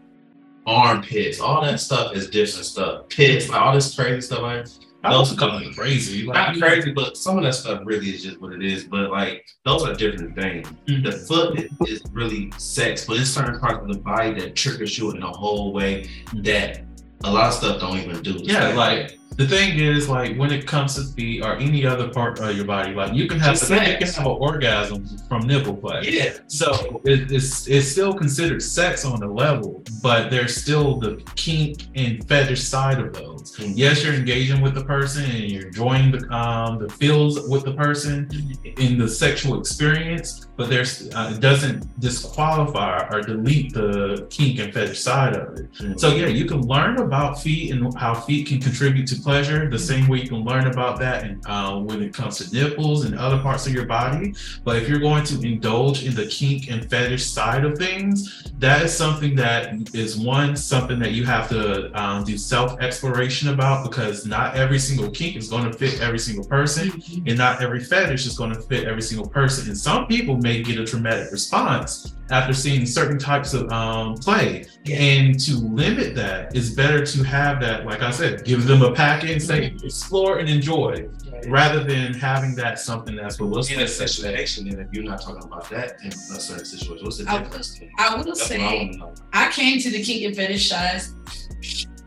[0.66, 3.10] armpits, all that stuff is different stuff.
[3.10, 4.42] Pits, like all this crazy stuff.
[4.42, 4.68] Like,
[5.04, 6.26] those are kind of crazy.
[6.26, 8.86] Like, not crazy, but some of that stuff really is just what it is.
[8.86, 10.68] But like those are different things.
[10.88, 11.04] Mm-hmm.
[11.04, 14.98] The foot is, is, really sex, but it's certain parts of the body that triggers
[14.98, 16.82] you in a whole way that
[17.24, 18.40] a lot of stuff don't even do.
[18.44, 22.40] Yeah, like the thing is, like when it comes to feet or any other part
[22.40, 24.16] of your body, like you can have Just you can sex.
[24.18, 26.02] have an orgasm from nipple play.
[26.04, 26.34] Yeah.
[26.48, 31.88] So it, it's it's still considered sex on a level, but there's still the kink
[31.96, 33.56] and fetish side of those.
[33.58, 33.74] Mhm.
[33.76, 37.74] Yes, you're engaging with the person and you're enjoying the um the feels with the
[37.74, 38.30] person
[38.78, 44.74] in the sexual experience, but there's uh, it doesn't disqualify or delete the kink and
[44.74, 46.00] fetish side of it.
[46.00, 49.80] So yeah, you can learn about feet and how feet can contribute to pleasure the
[49.80, 53.18] same way you can learn about that and uh, when it comes to nipples and
[53.18, 54.36] other parts of your body.
[54.64, 58.82] But if you're going to indulge in the kink and fetish side of things, that
[58.82, 63.90] is something that is one something that you have to um, do self exploration about
[63.90, 67.80] because not every single kink is going to fit every single person, and not every
[67.80, 69.68] fetish is going to fit every single person.
[69.68, 74.66] And some people may get a traumatic response after seeing certain types of um, play.
[74.92, 78.92] And to limit that, it's better to have that, like I said, give them a
[78.92, 81.08] packet and say, explore and enjoy,
[81.48, 84.10] rather than having that something that's well, let's in a let's say that.
[84.10, 87.38] situation, and if you're not talking about that in a certain situation, what's the I-
[87.38, 87.80] difference?
[87.80, 87.90] then?
[88.00, 89.14] I will That's what say wanna.
[89.32, 91.02] I came to the kink and fetish side.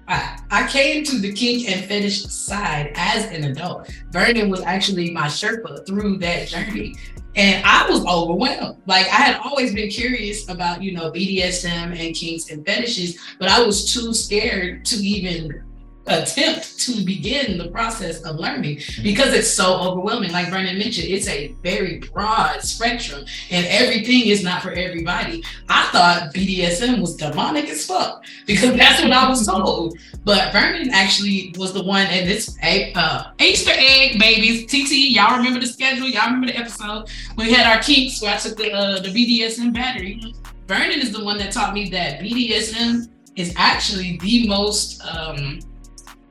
[0.08, 3.90] I, I came to the kink and fetish side as an adult.
[4.10, 6.96] Vernon was actually my Sherpa through that journey.
[7.34, 8.80] And I was overwhelmed.
[8.86, 13.48] Like I had always been curious about, you know, BDSM and kinks and fetishes, but
[13.48, 15.62] I was too scared to even
[16.06, 20.32] attempt to begin the process of learning because it's so overwhelming.
[20.32, 25.42] Like Vernon mentioned, it's a very broad spectrum and everything is not for everybody.
[25.68, 29.98] I thought BDSM was demonic as fuck because that's what I was told.
[30.24, 34.66] But Vernon actually was the one, and it's a uh, Easter egg babies.
[34.66, 36.08] TT, y'all remember the schedule?
[36.08, 37.08] Y'all remember the episode?
[37.36, 40.34] We had our kinks where I took the uh, the BDSM battery.
[40.66, 45.60] Vernon is the one that taught me that BDSM is actually the most um,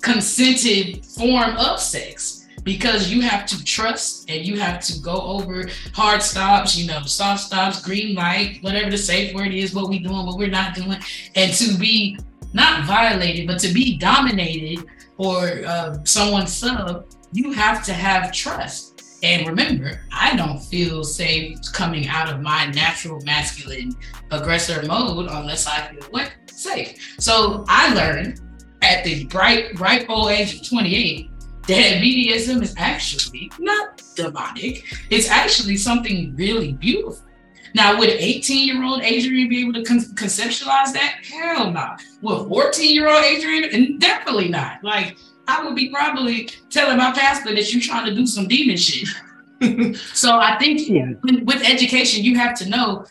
[0.06, 5.68] consented form of sex because you have to trust and you have to go over
[5.94, 9.98] hard stops, you know, soft stops, green light, whatever the safe word is, what we
[9.98, 10.98] doing, what we're not doing,
[11.36, 12.18] and to be
[12.54, 14.86] not violated, but to be dominated
[15.18, 19.02] or uh, someone's sub, you have to have trust.
[19.24, 23.96] And remember, I don't feel safe coming out of my natural masculine
[24.30, 27.16] aggressor mode unless I feel what safe.
[27.20, 28.40] So I learned
[28.86, 31.30] at the bright, ripe old age of 28
[31.68, 34.84] that BDSM is actually not demonic.
[35.10, 37.24] It's actually something really beautiful.
[37.74, 41.16] Now, would 18 year old Adrian be able to con- conceptualize that?
[41.30, 41.96] Hell no.
[42.22, 43.66] Would 14 year old Adrian?
[43.74, 44.84] And definitely not.
[44.84, 45.18] Like,
[45.48, 49.10] I would be probably telling my pastor that you're trying to do some demon shit.
[50.14, 51.14] so I think Yeah.
[51.22, 53.06] when- with education, you have to know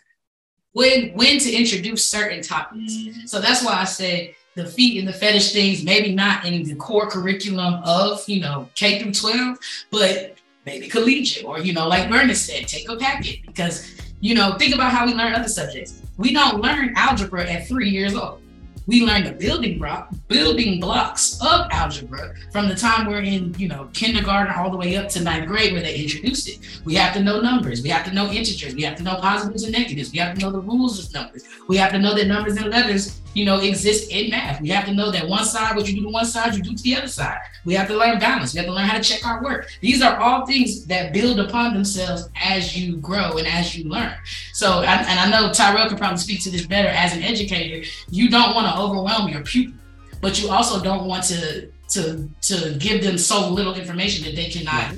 [0.72, 2.92] when when to introduce certain topics.
[2.92, 3.26] Mm-hmm.
[3.26, 6.74] So that's why I said the feet and the fetish things, maybe not in the
[6.76, 9.58] core curriculum of you know K through 12,
[9.90, 10.36] but
[10.66, 14.74] maybe collegiate or you know, like Vernon said, take a packet because you know, think
[14.74, 16.00] about how we learn other subjects.
[16.16, 18.40] We don't learn algebra at three years old.
[18.86, 23.68] We learn the building block, building blocks of algebra from the time we're in, you
[23.68, 26.58] know, kindergarten all the way up to ninth grade where they introduced it.
[26.84, 27.82] We have to know numbers.
[27.82, 28.74] We have to know integers.
[28.74, 30.12] We have to know positives and negatives.
[30.12, 31.44] We have to know the rules of numbers.
[31.66, 34.60] We have to know that numbers and letters, you know, exist in math.
[34.60, 36.74] We have to know that one side, what you do to one side, you do
[36.74, 37.38] to the other side.
[37.64, 38.52] We have to learn balance.
[38.52, 39.70] We have to learn how to check our work.
[39.80, 44.14] These are all things that build upon themselves as you grow and as you learn.
[44.52, 47.86] So, and I know Tyrell could probably speak to this better as an educator.
[48.10, 49.74] You don't want to overwhelm your pupil,
[50.20, 54.48] but you also don't want to to to give them so little information that they
[54.48, 54.94] cannot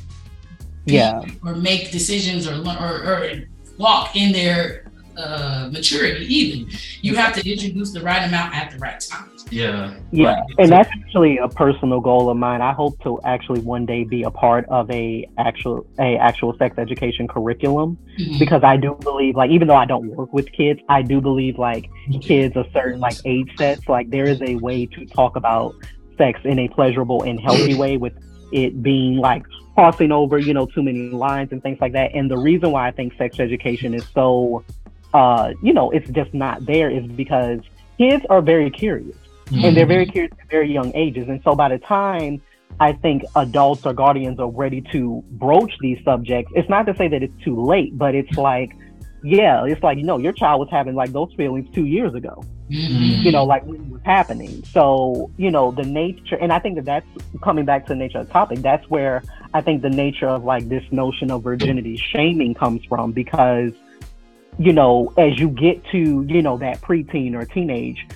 [0.87, 1.23] Yeah.
[1.45, 3.43] or make decisions or learn or, or
[3.79, 4.86] walk in their
[5.17, 6.69] uh, maturity even
[7.03, 9.95] you have to introduce the right amount at the right time Yeah.
[10.11, 10.43] Yeah, Right.
[10.59, 12.61] and that's actually a personal goal of mine.
[12.61, 16.77] I hope to actually one day be a part of a actual a actual sex
[16.79, 18.39] education curriculum Mhm.
[18.41, 21.59] because I do believe like even though I don't work with kids, I do believe
[21.59, 21.89] like
[22.21, 25.75] kids of certain like age sets, like there is a way to talk about
[26.19, 28.15] sex in a pleasurable and healthy way with
[28.53, 32.11] it being like crossing over, you know, too many lines and things like that.
[32.15, 34.65] And the reason why I think sex education is so
[35.15, 37.61] uh, you know, it's just not there is because
[37.99, 39.17] kids are very curious
[39.53, 41.29] and they're very curious at very young ages.
[41.29, 42.43] And so by the time
[42.81, 47.09] I think adults or guardians are ready to broach these subjects, it's not to say
[47.09, 48.77] that it's too late, but it's like,
[49.25, 52.45] yeah, it's like, you know, your child was having like those feelings two years ago,
[52.71, 53.25] Mhm.
[53.25, 54.63] you know, like when it was happening.
[54.65, 57.07] So, you know, the nature, and I think that that's
[57.43, 59.23] coming back to the nature of the topic, that's where
[59.55, 63.73] I think the nature of like this notion of virginity shaming comes from because,
[64.59, 68.07] you know, as you get to, you know, that preteen or teenage,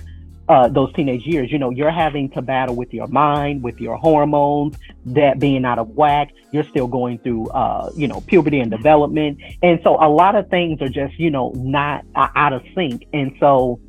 [0.49, 3.95] uh, those teenage years, you know, you're having to battle with your mind, with your
[3.95, 4.75] hormones,
[5.05, 6.31] that being out of whack.
[6.51, 10.49] You're still going through, uh, you know, puberty and development, and so a lot of
[10.49, 13.07] things are just, you know, not uh, out of sync.
[13.13, 13.79] And so,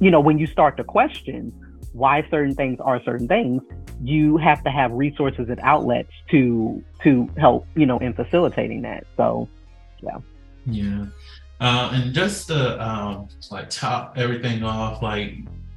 [0.00, 1.52] you know, when you start to question
[1.92, 3.62] why certain things are certain things,
[4.02, 9.06] you have to have resources and outlets to to help, you know, in facilitating that.
[9.16, 9.48] So,
[10.02, 10.18] yeah.
[10.66, 11.06] Yeah.
[11.62, 15.34] Uh, and just to um, like top everything off, like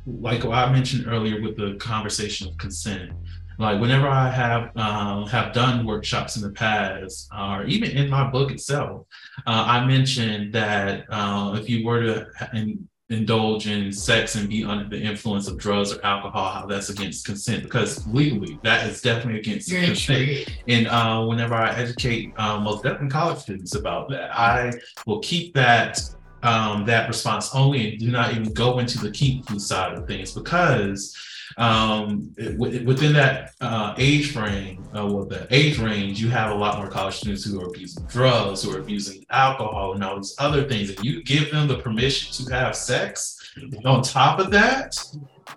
[0.08, 3.12] like I mentioned earlier with the conversation of consent.
[3.60, 8.28] Like whenever I have um, have done workshops in the past, or even in my
[8.32, 9.06] book itself,
[9.46, 14.64] uh, I mentioned that uh, if you were to in, indulge in sex and be
[14.64, 19.00] under the influence of drugs or alcohol, how that's against consent because legally that is
[19.02, 20.46] definitely against Very consent.
[20.48, 20.54] true.
[20.68, 24.72] And uh, whenever I educate um, most definitely college students about that, I
[25.06, 26.00] will keep that
[26.46, 30.32] um, that response only and do not even go into the kinky side of things
[30.32, 31.16] because
[31.58, 36.52] um, it- wi- within that uh, age frame, uh, well, the age range, you have
[36.52, 40.18] a lot more college students who are abusing drugs, who are abusing alcohol, and all
[40.18, 40.90] these other things.
[40.90, 43.40] And you give them the permission to have sex.
[43.86, 44.98] On top of that,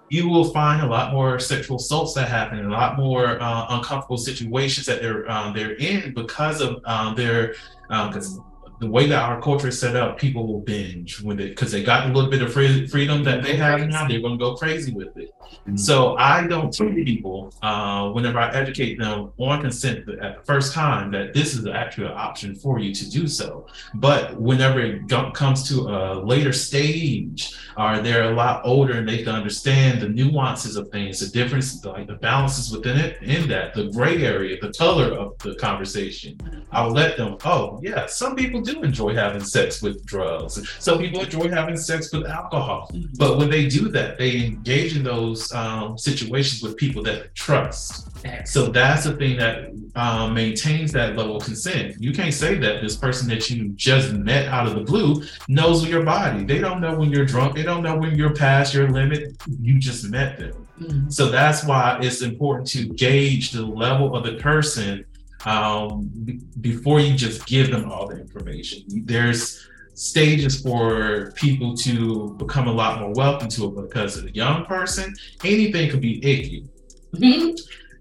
[0.09, 4.19] you will find a lot more sexual assaults that happen, a lot more uh, uncomfortable
[4.19, 7.55] situations that they're um, they're in because of um, their
[7.89, 8.39] because
[8.81, 11.83] the way that our culture is set up, people will binge when they because they
[11.83, 14.07] got a little bit of free, freedom that they have now.
[14.07, 15.35] They're going to go crazy with it.
[15.75, 20.73] So I don't tell people uh, whenever I educate them on consent at the first
[20.73, 23.67] time that this is actually an option for you to do so.
[23.95, 29.23] But whenever it comes to a later stage, or they're a lot older and they
[29.23, 33.73] can understand the nuances of things, the difference, like the balances within it, in that,
[33.73, 36.37] the gray area, the color of the conversation.
[36.73, 40.61] I'll let them, oh, yeah, some people do enjoy having sex with drugs.
[40.81, 42.91] Some people enjoy having sex with alcohol.
[43.17, 47.29] But when they do that, they engage in those um, situations with people that they
[47.35, 48.09] trust.
[48.45, 51.97] So that's the thing that um, maintains that level of consent.
[52.01, 55.87] You can't say that this person that you just met out of the blue knows
[55.89, 56.45] your body.
[56.45, 57.55] They don't know when you're drunk.
[57.55, 59.23] They don't know when you're past your limit.
[59.61, 60.55] You just met them.
[60.81, 61.13] Mhm.
[61.13, 65.05] So that's why it's important to gauge the level of the person
[65.47, 68.79] um, be- before you just give them all the information.
[69.13, 69.41] There's
[69.95, 74.65] stages for people to become a lot more welcome to it because of a young
[74.65, 76.65] person, anything could be icky.
[77.15, 77.57] Mhm.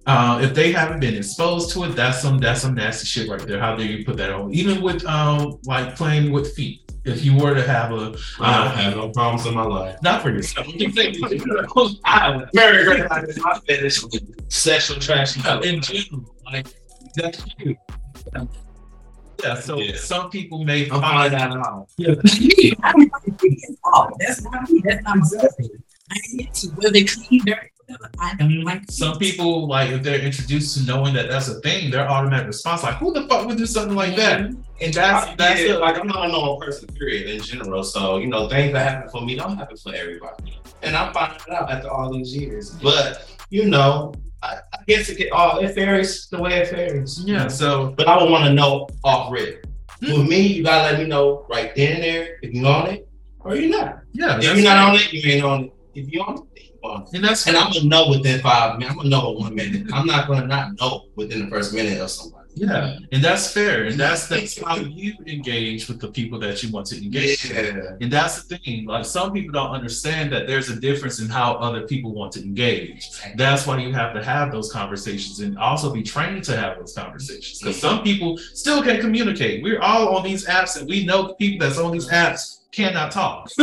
[0.08, 3.42] Uh, if they haven't been exposed to it, that's some that's some nasty shit right
[3.48, 3.60] there.
[3.60, 4.54] How dare you put that on?
[4.62, 6.82] Even with um like playing with feet.
[7.08, 7.96] If you were to have a
[8.40, 9.98] I don't uh, have no problems in my life.
[10.02, 11.16] not for yourself, I'm just saying,
[12.06, 14.04] I'm very, very happy with my fetish.
[14.50, 15.42] Sexual attraction.
[15.64, 16.68] in general, like
[17.16, 17.76] that's you.
[19.44, 19.96] Yeah, so Yeah.
[19.96, 21.88] some people may I'm find finding that out.
[23.86, 24.82] Oh, that's not me.
[24.84, 25.52] That's not myself.
[26.12, 27.70] I ain't into whether they clean dirt.
[28.16, 28.34] Whatever.
[28.34, 31.92] I don't like some people like if they're introduced to knowing that that's a thing,
[31.92, 34.42] their automatic response like, "Who the fuck would do something like that?"
[34.82, 35.80] And that's that's yeah, it.
[35.80, 37.84] like I'm not a normal person, period, in general.
[37.84, 41.40] So you know, things that happen for me don't happen for everybody, and I'm finding
[41.48, 42.72] it out after all these years.
[42.72, 47.24] But you know, I, I guess it get all it varies the way it varies.
[47.26, 49.66] Yeah, so But I would want to know off rip.
[50.04, 50.12] Hmm.
[50.20, 53.08] With me, you gotta let me know right then and there if you're on it
[53.40, 54.00] or you're not.
[54.14, 54.88] yeah, If you're not fair.
[54.90, 55.74] on it, you ain't on it.
[55.96, 56.57] If you're on it,
[56.88, 57.14] then you're on it.
[57.14, 58.92] and that's And I'm gonna know within five minutes.
[58.92, 59.88] I'm gonna know in one minute.
[59.94, 62.44] I'm not gonna not know within the first minute of somebody.
[62.56, 66.72] yeah, and that's fair, and that's that's how you engage with the people that you
[66.72, 67.44] want to engage.
[67.44, 67.76] with.
[67.76, 67.98] Yeah.
[68.02, 68.86] And that's the thing.
[68.86, 72.42] Like some people don't understand that there's a difference in how other people want to
[72.42, 73.10] engage.
[73.36, 76.94] That's why you have to have those conversations and also be trained to have those
[76.94, 77.60] conversations.
[77.60, 79.62] Because some people still can't communicate.
[79.62, 83.50] We're all on these apps, and we know people that's on these apps cannot talk.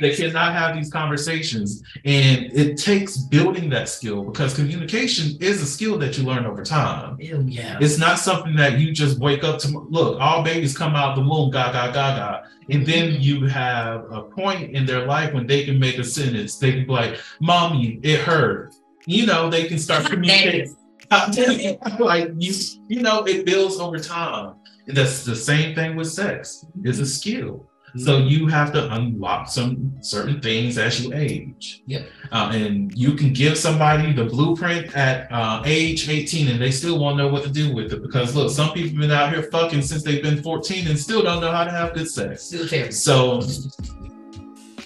[0.00, 1.82] they cannot have these conversations.
[2.04, 6.64] And it takes building that skill because communication is a skill that you learn over
[6.64, 7.16] time.
[7.20, 7.78] Ew, yeah.
[7.80, 9.68] It's not something that you just wake up to.
[9.88, 13.20] Look, all babies come out the womb, ga ga ga ga, and then mm-hmm.
[13.20, 16.58] you have a point in their life when they can make a sentence.
[16.58, 18.74] They can be like, "Mommy, it hurt."
[19.06, 20.76] You know, they can start communicating.
[22.00, 22.52] like you,
[22.88, 24.56] you know, it builds over time.
[24.88, 26.64] And that's the same thing with sex.
[26.82, 27.68] It's a skill.
[27.98, 31.82] So you have to unlock some certain things as you age.
[31.86, 32.08] Yep.
[32.32, 36.98] Uh, and you can give somebody the blueprint at uh, age 18 and they still
[36.98, 38.02] won't know what to do with it.
[38.02, 41.22] Because look, some people have been out here fucking since they've been 14 and still
[41.22, 42.42] don't know how to have good sex.
[42.44, 42.92] Still terrible.
[42.92, 43.38] So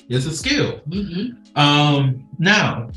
[0.09, 0.81] it's a skill.
[0.89, 1.57] Mhm.
[1.57, 2.91] Um, now,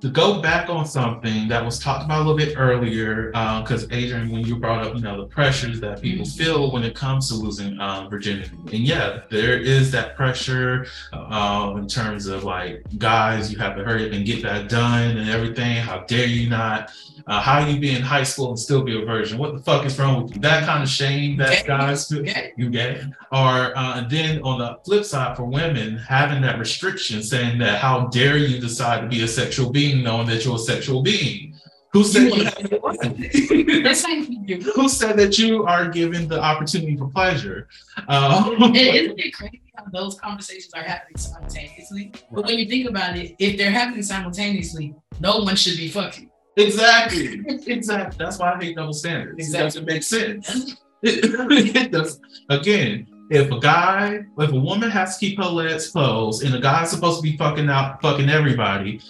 [0.00, 3.26] to go back on something that was talked about a little bit earlier,
[3.62, 6.94] because Adrian, when you brought up, you know, the pressures that people feel when it
[6.94, 12.44] comes to losing um, virginity, and yeah, there is that pressure uh, in terms of
[12.44, 15.76] like guys, you have to hurry up and get that done and everything.
[15.76, 16.90] How dare you not?
[17.26, 19.36] Uh, how you be in high school and still be a virgin?
[19.36, 20.40] What the fuck is wrong with you?
[20.40, 22.24] That kind of shame that guys feel.
[22.56, 23.02] You get,
[23.32, 27.80] or uh, and then on the flip side for women, having that restriction, saying that
[27.80, 31.54] how dare you decide to be a sexual being, knowing that you're a sexual being.
[31.92, 32.44] Who said you
[34.46, 34.60] you.
[34.72, 37.68] Who said that you are given the opportunity for pleasure?
[38.08, 42.12] Um, Isn't it crazy how those conversations are happening simultaneously?
[42.30, 46.30] But when you think about it, if they're happening simultaneously, no one should be fucking.
[46.56, 48.16] exactly, exactly.
[48.22, 49.48] That's why I hate double standards.
[49.48, 50.76] It doesn't make sense.
[51.00, 52.18] It does.
[52.50, 56.60] Again, if a guy, if a woman has to keep her legs closed, and a
[56.60, 59.00] guy's supposed to be fucking out, fucking everybody,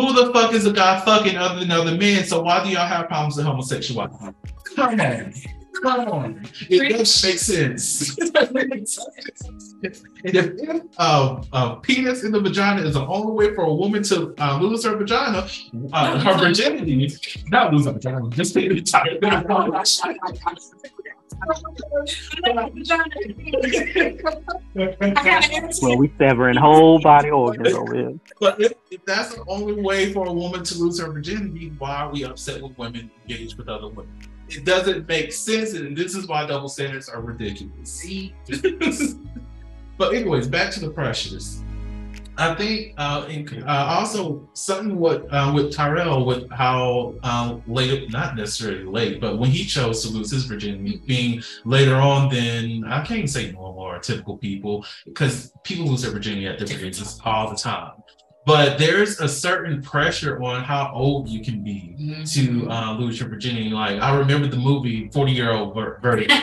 [0.00, 2.24] who the fuck is a guy fucking other than other men?
[2.24, 4.34] So why do y'all have problems with homosexuality?
[4.74, 5.32] Come on.
[5.82, 6.48] Come on.
[6.68, 8.18] It doesn't make sense.
[8.18, 9.68] It doesn't make sense.
[10.24, 14.02] And if, uh, a penis in the vagina is the only way for a woman
[14.04, 15.46] to uh, lose her vagina,
[15.92, 17.12] uh, her virginity,
[17.48, 19.06] not lose her vagina, just take the time.
[25.82, 28.18] Well, we severing whole body organs over here.
[28.40, 31.96] But if, if that's the only way for a woman to lose her virginity, why
[31.96, 34.12] are we upset when women engage with other women?
[34.48, 37.90] It doesn't make sense, and this is why double standards are ridiculous.
[37.90, 38.34] See,
[39.98, 41.62] but anyways, back to the pressures.
[42.38, 48.12] I think uh, in, uh, also something what uh, with Tyrell with how uh, late,
[48.12, 52.84] not necessarily late, but when he chose to lose his virginity, being later on than
[52.84, 56.84] I can't even say normal or typical people, because people lose their virginity at different
[56.84, 57.92] ages all the time.
[58.46, 63.28] But there's a certain pressure on how old you can be to uh, lose your
[63.28, 63.70] virginity.
[63.70, 66.30] Like I remember the movie Forty Year Old Vir- Virgin.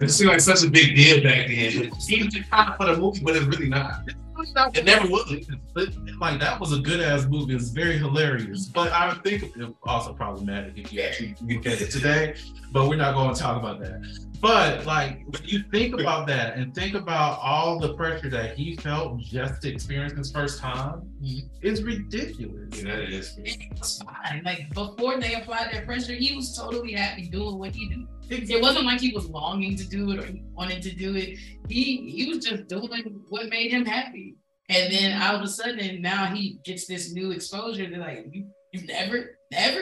[0.00, 1.90] It seemed like such a big deal back then.
[2.08, 4.08] Even just kind of for the movie, but it's really not.
[4.74, 5.32] It never was.
[6.20, 7.54] Like that was a good ass movie.
[7.54, 8.66] It's very hilarious.
[8.66, 12.34] But I think it also problematic if you actually look at it today.
[12.72, 14.00] But we're not going to talk about that.
[14.40, 18.76] But like when you think about that and think about all the pressure that he
[18.76, 21.02] felt just to experience his first time,
[21.60, 22.82] it's ridiculous.
[22.82, 23.36] Yeah, that is.
[23.38, 24.42] it's fine.
[24.44, 27.88] Like before they applied that pressure, he was totally happy doing what he
[28.28, 28.50] did.
[28.50, 31.38] It wasn't like he was longing to do it or he wanted to do it.
[31.68, 34.36] He he was just doing what made him happy.
[34.68, 38.46] And then all of a sudden now he gets this new exposure to like you
[38.72, 39.80] you never never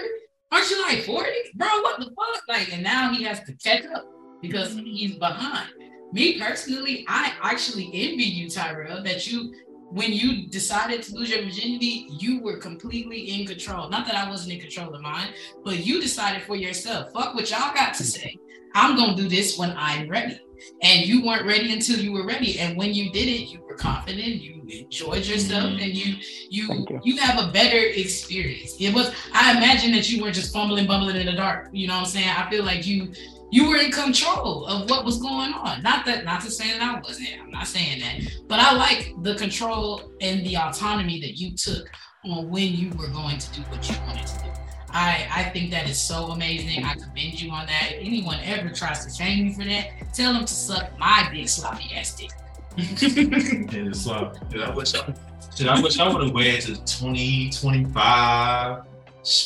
[0.53, 1.29] aren't you like 40?
[1.57, 2.43] Bro, what the fuck?
[2.49, 4.07] Like and now he has to catch up
[4.47, 5.69] because he's behind.
[6.13, 9.53] Me personally, I actually envy you, Tyrell, that you
[9.91, 13.89] when you decided to lose your virginity, you were completely in control.
[13.89, 15.29] Not that I wasn't in control of mine,
[15.65, 17.13] but you decided for yourself.
[17.13, 18.37] Fuck what y'all got to say.
[18.75, 20.41] I'm gonna do this when I'm ready.
[20.83, 22.59] And you weren't ready until you were ready.
[22.59, 25.83] And when you did it, you were confident, you enjoyed yourself, mm-hmm.
[25.83, 26.17] and you
[26.51, 27.01] you you.
[27.05, 28.77] you have a better experience.
[28.81, 31.69] It was I imagine that you weren't just fumbling, bumbling in the dark.
[31.73, 32.29] You know what I'm saying?
[32.29, 33.13] I feel like you
[33.51, 35.83] you were in control of what was going on.
[35.83, 37.29] Not that not to say that I wasn't.
[37.41, 38.33] I'm not saying that.
[38.49, 41.89] But I like the control and the autonomy that you took
[42.25, 44.51] on when you were going to do what you wanted to do.
[44.91, 46.85] I, I think that is so amazing.
[46.85, 47.93] I commend you on that.
[47.93, 51.49] If anyone ever tries to shame you for that, tell them to suck my big
[51.49, 52.31] sloppy ass dick.
[52.79, 55.15] And it's like, Shit, I wish I,
[55.57, 58.83] shit, I wish I would have waited to 20, 25,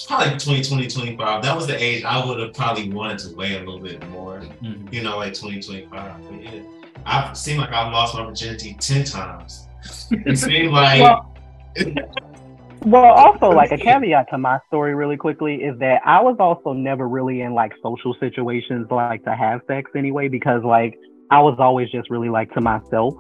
[0.07, 1.43] probably 20, 20, 25.
[1.43, 4.41] That was the age I would have probably wanted to weigh a little bit more,
[4.62, 4.93] mhm.
[4.93, 5.91] you know, like 20, 25.
[6.28, 6.62] But yeah,
[7.07, 9.68] I seem like I've lost my virginity 10 times.
[10.11, 11.35] It seemed like, Well,
[12.85, 16.72] well, also like a caveat to my story really quickly is that I was also
[16.72, 20.99] never really in like social situations like to have sex anyway because like
[21.31, 23.14] I was always just really like to myself.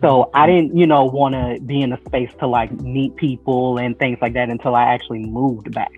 [0.00, 3.78] So I didn't, you know, want to be in a space to like meet people
[3.78, 5.92] and things like that until I actually moved back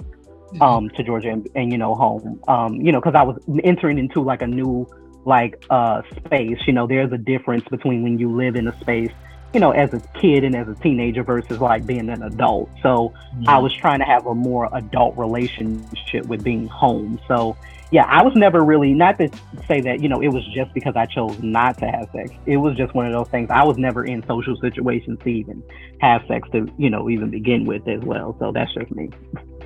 [0.63, 2.41] um to Georgia and, and you know home.
[2.49, 4.87] Um, you know, because I was entering into like a new
[5.25, 6.59] like uh space.
[6.67, 9.13] You know, there's a difference between when you live in a space
[9.55, 12.69] you know, as a kid and as a teenager versus like being an adult.
[12.83, 13.15] So
[13.47, 17.19] I was trying to have a more adult relationship with being home.
[17.27, 17.57] So
[17.91, 19.31] yeah, I was never really not to
[19.67, 22.31] say that, you know, it was just because I chose not to have sex.
[22.45, 23.51] It was just one of those things.
[23.51, 25.63] I was never in social situations to even
[26.01, 28.37] have sex to, you know, even begin with as well.
[28.39, 29.11] So that's just me.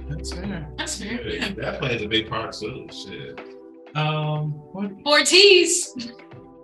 [0.08, 0.68] That's fair.
[0.78, 1.28] That's fair.
[1.28, 1.50] Yeah.
[1.54, 2.86] that plays a big part too.
[2.92, 3.40] Shit.
[3.96, 5.20] Um, what Four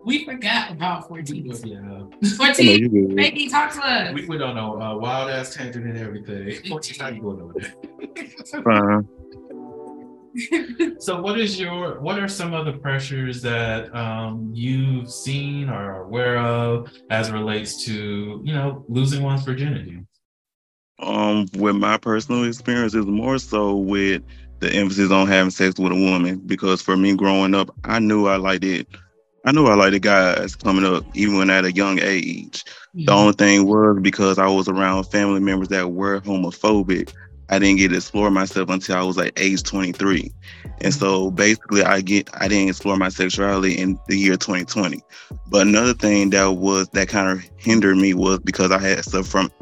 [0.04, 1.44] We forgot about 14.
[1.64, 2.30] Yeah.
[2.36, 2.66] 14.
[2.66, 3.50] you good.
[3.50, 4.14] Talk to us.
[4.14, 4.80] We, we don't know.
[4.80, 6.56] Uh, wild ass tangent and everything.
[7.00, 8.62] How you going over there?
[8.62, 9.09] Fine.
[11.01, 12.01] So, what is your?
[12.01, 17.29] What are some of the pressures that um, you've seen or are aware of as
[17.29, 20.01] it relates to you know losing one's virginity?
[21.01, 24.22] Um, with my personal experience is more so with
[24.59, 28.26] the emphasis on having sex with a woman because for me growing up, I knew
[28.26, 28.89] I liked it.
[29.45, 32.64] I knew I liked the guys coming up, even at a young age.
[32.95, 37.14] The only thing was because I was around family members that were homophobic,
[37.51, 40.32] I didn't get to explore myself until I was like age 23.
[40.80, 41.36] And so mm-hmm.
[41.36, 45.03] basically I get I didn't explore my sexuality in the year 2020.
[45.46, 49.26] But another thing that was that kind of hindered me was because I had suffered
[49.26, 49.53] from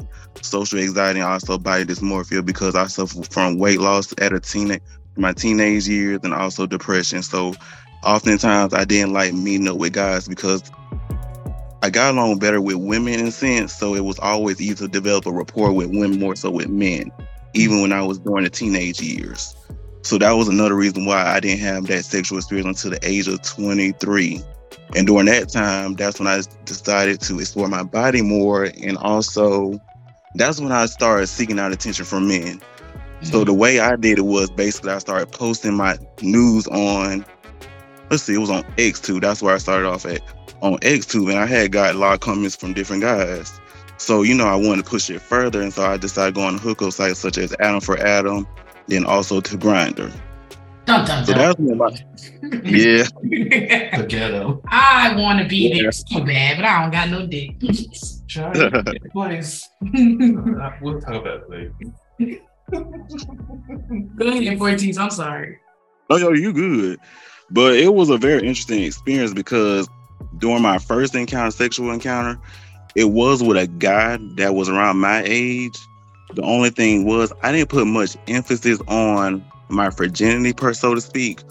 [0.41, 4.79] social anxiety and also body dysmorphia because I suffered from weight loss at a teen
[5.15, 7.23] my teenage years and also depression.
[7.23, 7.55] So
[8.03, 10.63] oftentimes I didn't like meeting up with guys because
[11.81, 13.73] I got along better with women in a sense.
[13.73, 17.11] So it was always easy to develop a rapport with women more so with men,
[17.53, 19.55] even when I was during the teenage years.
[20.01, 23.27] So that was another reason why I didn't have that sexual experience until the age
[23.27, 24.41] of 23.
[24.95, 28.69] And during that time, that's when I decided to explore my body more.
[28.81, 29.81] And also,
[30.35, 32.61] that's when I started seeking out attention from men.
[33.21, 33.45] So mm-hmm.
[33.45, 37.25] the way I did it was basically I started posting my news on,
[38.09, 39.21] let's see, it was on Xtube.
[39.21, 40.21] That's where I started off at
[40.61, 43.59] on Xtube, and I had got a lot of comments from different guys.
[43.97, 46.47] So you know, I wanted to push it further, and so I decided to go
[46.47, 48.45] on hookup sites such as Adam4Adam,
[48.87, 50.11] then also to Grindr.
[50.85, 51.41] Dun, dun, So dun.
[51.41, 51.89] that's when my
[52.63, 53.03] yeah.
[53.97, 54.61] The ghetto.
[54.69, 55.81] I want to be Yeah.
[55.83, 57.59] there so bad, but I don't got no dick.
[58.29, 59.67] Try to get place.
[59.81, 61.73] We'll talk about it later.
[64.17, 64.97] Go ahead, 14.
[64.97, 65.57] I'm sorry.
[66.09, 66.99] Oh, yo, you good.
[67.49, 69.87] But it was a very interesting experience because
[70.37, 72.39] during my first encounter, sexual encounter,
[72.97, 75.77] it was with a guy that was around my age.
[76.33, 80.99] The only thing was I didn't put much emphasis on my virginity, per so to
[80.99, 81.41] speak,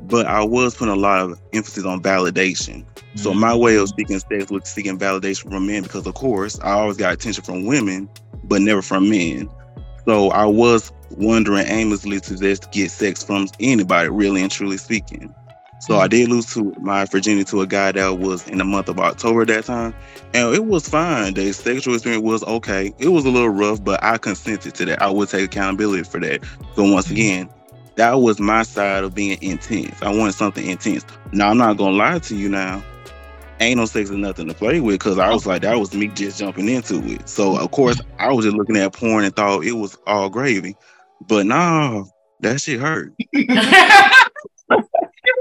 [0.00, 2.86] but I was putting a lot of emphasis on validation.
[3.16, 3.40] So mm-hmm.
[3.40, 6.96] my way of seeking sex was seeking validation from men because, of course, I always
[6.96, 8.08] got attention from women,
[8.44, 9.50] but never from men.
[10.06, 15.34] So I was wondering aimlessly to just get sex from anybody, really and truly speaking.
[15.86, 18.88] So I did lose to my virginity to a guy that was in the month
[18.88, 19.94] of October that time,
[20.32, 21.34] and it was fine.
[21.34, 22.94] The sexual experience was okay.
[22.98, 25.02] It was a little rough, but I consented to that.
[25.02, 26.42] I would take accountability for that.
[26.74, 27.16] So once mm-hmm.
[27.16, 27.50] again,
[27.96, 30.02] that was my side of being intense.
[30.02, 31.04] I wanted something intense.
[31.32, 32.48] Now I'm not gonna lie to you.
[32.48, 32.82] Now,
[33.60, 36.08] ain't no sex is nothing to play with because I was like that was me
[36.08, 37.28] just jumping into it.
[37.28, 40.76] So of course I was just looking at porn and thought it was all gravy,
[41.28, 42.04] but nah,
[42.40, 43.12] that shit hurt.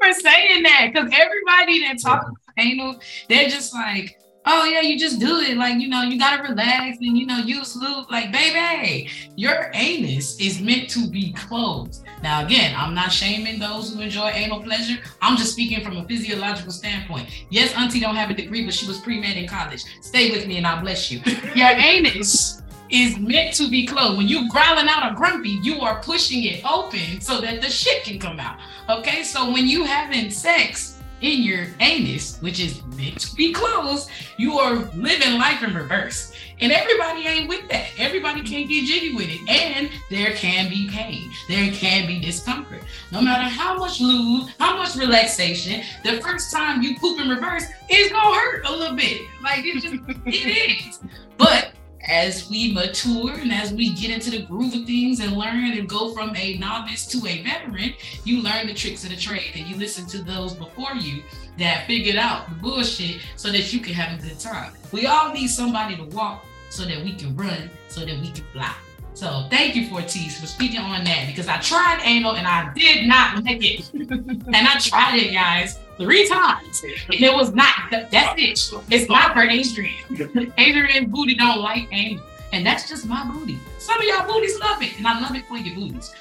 [0.03, 2.99] you were saying that because everybody that talks about anal,
[3.29, 5.57] they're just like, oh yeah, you just do it.
[5.57, 8.11] Like, you know, you gotta relax and you know, use lube.
[8.11, 12.03] Like, baby, your anus is meant to be closed.
[12.21, 14.97] Now, again, I'm not shaming those who enjoy anal pleasure.
[15.21, 17.29] I'm just speaking from a physiological standpoint.
[17.49, 19.83] Yes, Auntie don't have a degree, but she was pre-med in college.
[20.01, 21.21] Stay with me and I'll bless you.
[21.55, 22.62] Your anus
[22.93, 24.17] is meant to be closed.
[24.17, 28.03] When you're growling out a grumpy, you are pushing it open so that the shit
[28.03, 28.59] can come out.
[28.87, 34.11] Okay, so when you having sex in your anus, which is meant to be closed,
[34.37, 36.33] you are living life in reverse.
[36.59, 37.87] And everybody ain't with that.
[37.97, 39.49] Everybody can't get jiggy with it.
[39.49, 41.31] And there can be pain.
[41.49, 42.83] There can be discomfort.
[43.11, 47.65] No matter how much lube, how much relaxation, the first time you poop in reverse,
[47.89, 49.21] it's gonna hurt a little bit.
[49.41, 49.95] Like it just
[50.27, 50.99] it is.
[51.37, 51.71] But
[52.05, 55.87] as we mature and as we get into the groove of things and learn and
[55.87, 57.93] go from a novice to a veteran,
[58.25, 61.23] you learn the tricks of the trade and you listen to those before you
[61.57, 64.73] that figured out the bullshit so that you can have a good time.
[64.91, 68.43] We all need somebody to walk so that we can run, so that we can
[68.51, 68.75] fly.
[69.13, 73.07] So thank you, Phortise, for speaking on that because I tried anal and I did
[73.07, 73.93] not make it.
[73.93, 76.83] and I tried it, guys, three times.
[76.83, 78.81] And it was not, that- that's it.
[78.89, 80.53] It's not for Adrian.
[80.57, 82.23] Adrian booty don't like anal.
[82.51, 83.57] And that's just my booty.
[83.79, 86.13] Some of y'all booties love it, and I love it for your booties.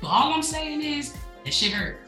[0.00, 1.14] But all I'm saying is
[1.44, 1.98] that shit hurt.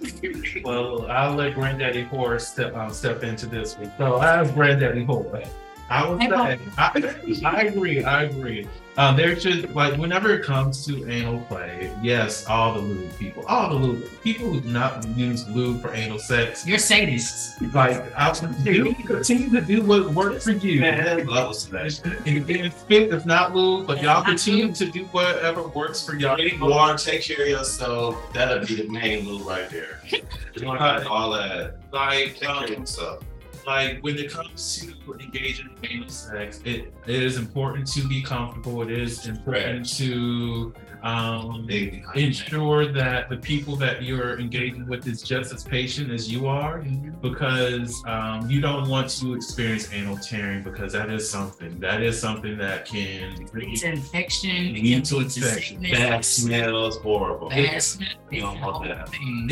[0.65, 3.93] Well, I'll let Granddaddy Horace step uh, step into this one.
[3.97, 5.49] So as Granddaddy Horse,
[5.91, 7.15] I would say I,
[7.45, 8.05] I agree.
[8.05, 8.67] I agree.
[8.99, 13.45] Um, there should like whenever it comes to anal play, yes, all the lube people,
[13.47, 17.55] all the lube people who do not use lube for anal sex, You're sadists.
[17.73, 18.33] like I
[18.65, 20.81] do continue to do what works for you.
[20.81, 22.05] Man, levels to that.
[22.27, 26.37] And if fit, if not lube, but y'all continue to do whatever works for y'all.
[26.37, 28.33] Drink water, take care of yourself.
[28.33, 30.01] That'll be the main move right there.
[30.55, 31.77] You don't have all that.
[31.93, 33.23] Like, Take care of um, yourself.
[33.69, 38.23] Like when it comes to engaging in anal sex, it, it is important to be
[38.23, 38.81] comfortable.
[38.81, 40.73] It is important to
[41.03, 41.69] um,
[42.15, 46.85] ensure that the people that you're engaging with is just as patient as you are
[47.23, 52.21] because um, you don't want to experience anal tearing because that is something that is
[52.21, 54.51] something that can It's an infection.
[54.77, 55.81] it Lead to infection.
[55.83, 57.49] sickness, Bad smells, horrible.
[57.51, 58.09] Bad smell.
[58.31, 59.09] You don't want It's a that.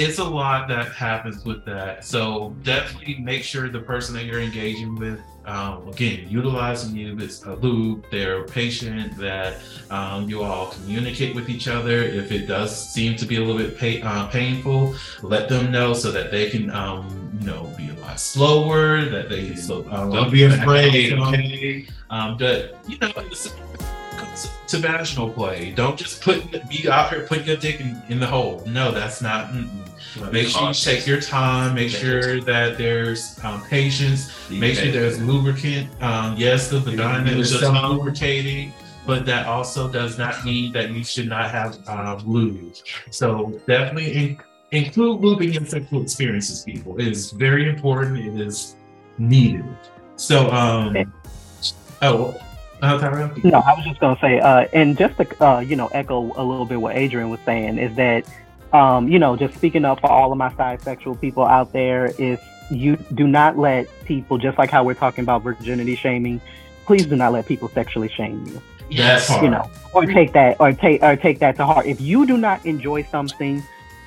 [0.09, 2.05] it's a lot that happens with that.
[2.05, 7.43] So definitely make sure the person that you're engaging with, um, again, utilizing you is
[7.45, 8.11] a loop.
[8.11, 9.17] They're patient.
[9.17, 9.59] That
[9.91, 12.03] um, you all communicate with each other.
[12.03, 15.93] If it does seem to be a little bit pay, uh, painful, let them know
[15.95, 19.05] so that they can, um, you know, be a lot slower.
[19.05, 19.87] That they can slow.
[19.91, 21.87] Um, Don't be afraid, okay?
[22.11, 23.55] Um, that you know, it's-
[24.69, 25.71] to vaginal play.
[25.71, 28.65] Don't just put be out here putting your dick in, in the hole.
[28.67, 29.53] No, that's not.
[29.53, 30.33] mm-mm.
[30.33, 31.75] Make sure you take your time.
[31.75, 34.33] Make sure that there's um, patience.
[34.51, 35.89] Make sure there's lubricant.
[36.03, 38.73] Um, yes, the vagina is self lubricating,
[39.07, 42.73] but that also does not mean that you should not have um.
[43.11, 44.39] So definitely in,
[44.73, 46.99] include lube in sexual experiences, people.
[46.99, 48.19] It is very important.
[48.19, 48.77] It is
[49.19, 49.65] needed.
[50.17, 51.13] So, um,
[52.03, 52.35] oh,
[52.83, 53.31] uh?
[53.43, 56.45] No, I was just gonna say, uh, and just to uh, you know, echo a
[56.45, 58.25] little bit what Adrian was saying is that,
[58.73, 62.39] um, you know, just speaking up for all of my bisexual people out there is
[62.71, 66.41] you do not let people just like how we're talking about virginity shaming.
[66.85, 68.61] Please do not let people sexually shame you.
[68.95, 69.31] That's.
[69.43, 71.87] You know, or take that or take or take that to heart.
[71.87, 73.63] If you do not enjoy something,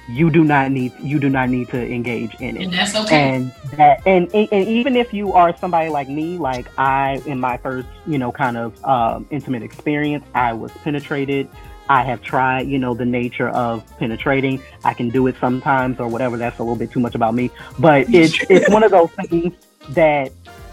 [0.09, 2.63] you do not need you do not need to engage in it.
[2.63, 3.35] And that's okay.
[3.35, 7.39] and that and, and and even if you are somebody like me like i in
[7.39, 11.49] my first you know kind of um, intimate experience i was penetrated.
[11.89, 14.61] I have tried you know the nature of penetrating.
[14.83, 16.37] I can do it sometimes or whatever.
[16.37, 17.49] That's a little bit too much about me.
[17.79, 19.53] But it's it's one of those things
[19.89, 20.31] that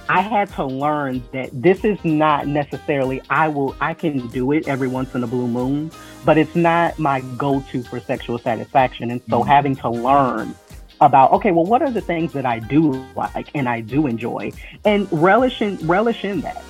[0.09, 4.66] i had to learn that this is not necessarily i will i can do it
[4.68, 5.90] every once in a blue moon
[6.24, 9.12] but it's not my go-to for sexual satisfaction.
[9.12, 9.46] And so Mhm.
[9.46, 10.54] having to learn
[11.00, 14.50] about okay well what are the things that i do like and i do enjoy?
[14.84, 16.62] And relish in relish in that.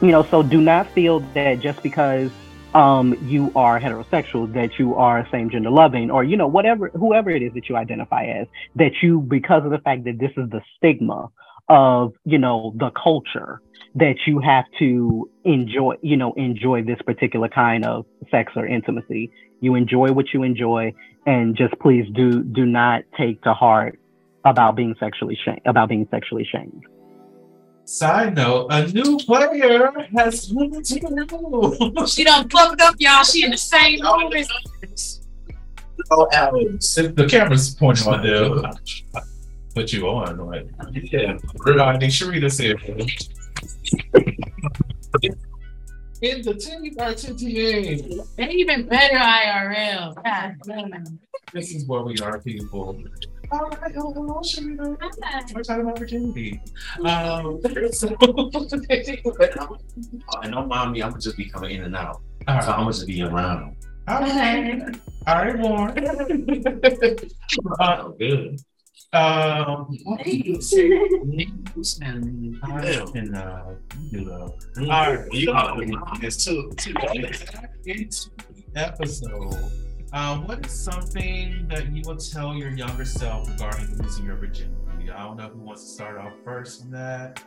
[0.00, 2.30] You know so do not feel that just because
[2.74, 7.30] um you are heterosexual that you are same gender loving or you know whatever whoever
[7.30, 10.48] it is that you identify as that you because of the fact that this is
[10.50, 11.28] the stigma
[11.72, 13.62] of you know the culture
[13.94, 19.30] that you have to enjoy you know enjoy this particular kind of sex or intimacy
[19.60, 20.92] you enjoy what you enjoy
[21.26, 23.98] and just please do do not take to heart
[24.44, 26.84] about being sexually shamed about being sexually shamed
[27.84, 32.06] Side note, a new player has come into the room.
[32.06, 33.24] She done fucked up, y'all.
[33.24, 35.20] She in the same room as
[36.12, 36.94] Oh, Alex.
[36.94, 39.22] The camera's pointing on there.
[39.74, 40.66] Put you on, like
[41.12, 41.38] Yeah.
[41.60, 42.76] reminding Sharita's here.
[46.20, 48.36] In the team RTTA.
[48.36, 50.14] They even better IRL.
[50.22, 51.18] God.
[51.52, 53.02] This is where we are, people.
[53.50, 55.54] All right, hello, hello, Sharita.
[55.54, 56.60] We're talking about virginity.
[57.04, 57.60] Um,
[57.92, 58.08] so,
[60.42, 62.20] And don't mind me, I'm gonna just be coming in and out.
[62.46, 63.76] all So I'm gonna just be around.
[64.08, 64.82] all right,
[65.26, 66.06] all right, Warren.
[67.80, 68.60] Uh, Oh, good.
[69.12, 70.70] Um, Hey, Who's
[71.90, 72.58] smelling?
[72.62, 73.74] Uh,
[74.10, 75.32] you know, All right.
[75.32, 75.90] You call it
[76.22, 76.72] it's too.
[76.76, 76.94] too.
[77.84, 79.56] into the episode.
[80.12, 85.10] Um, what is something that you will tell your younger self regarding losing your virginity?
[85.10, 87.42] I don't know who wants to start off first on that.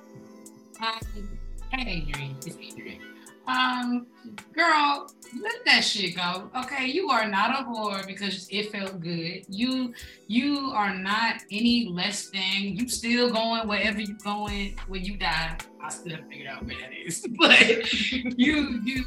[0.81, 1.39] Um,
[1.71, 2.35] hey, Adrian.
[2.45, 3.01] It's Adrian.
[3.47, 4.07] Um,
[4.53, 5.07] girl,
[5.41, 6.49] let that shit go.
[6.55, 9.45] Okay, you are not a whore because it felt good.
[9.47, 9.93] You
[10.27, 12.75] you are not any less than.
[12.75, 15.57] You still going wherever you going when you die.
[15.81, 17.93] I still figured out where that is, but
[18.37, 19.05] you you.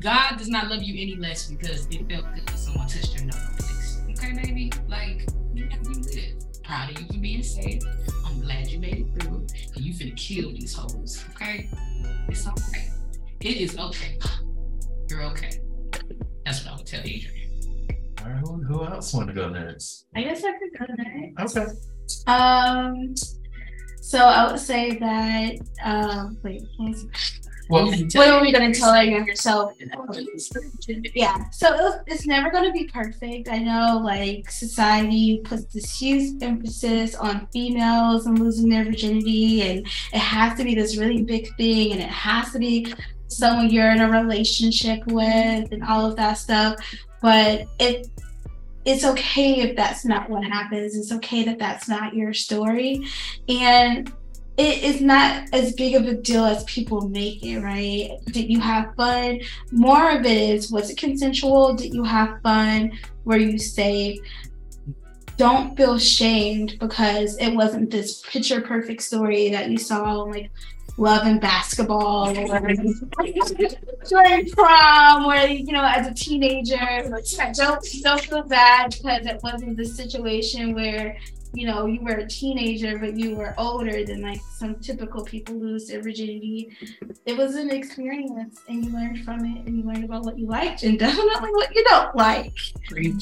[0.00, 3.26] God does not love you any less because it felt good when someone touched your
[3.26, 4.00] nose.
[4.12, 6.62] Okay, baby, like you you live.
[6.64, 7.82] Proud of you for being safe.
[8.24, 11.22] I'm glad you made it through, and you finna kill these hoes.
[11.34, 11.68] Okay,
[12.28, 12.90] it's okay.
[13.40, 14.18] It is okay.
[15.08, 15.60] You're okay.
[16.44, 17.50] That's what I would tell Adrian.
[18.22, 20.04] All right, who, who else want to go next?
[20.14, 21.56] I guess I could go next.
[21.56, 21.70] Okay.
[22.26, 23.14] Um,
[24.02, 25.54] so I would say that.
[25.82, 27.08] Um, wait, let me see.
[27.70, 29.72] Well, what are we gonna tell our younger self?
[31.14, 33.48] Yeah, so it- it's never gonna be perfect.
[33.48, 39.86] I know, like society puts this huge emphasis on females and losing their virginity, and
[40.12, 42.92] it has to be this really big thing, and it has to be
[43.30, 46.76] someone you're in a relationship with, and all of that stuff.
[47.22, 48.08] But it
[48.84, 50.96] it's okay if that's not what happens.
[50.96, 53.06] It's okay that that's not your story,
[53.48, 54.12] and
[54.56, 58.18] it is not as big of a deal as people make it, right?
[58.26, 59.40] Did you have fun?
[59.72, 61.74] More of it is was it consensual?
[61.74, 62.92] Did you have fun?
[63.24, 64.18] Were you safe?
[65.40, 70.50] Don't feel shamed because it wasn't this picture perfect story that you saw like
[70.98, 72.74] love and basketball or
[74.06, 77.08] during prom or you know as a teenager.
[77.54, 81.16] Don't don't feel bad because it wasn't the situation where
[81.52, 85.56] you know, you were a teenager, but you were older than like some typical people
[85.56, 86.76] lose their virginity.
[87.26, 90.46] It was an experience and you learned from it and you learned about what you
[90.46, 92.52] liked and definitely what you don't like.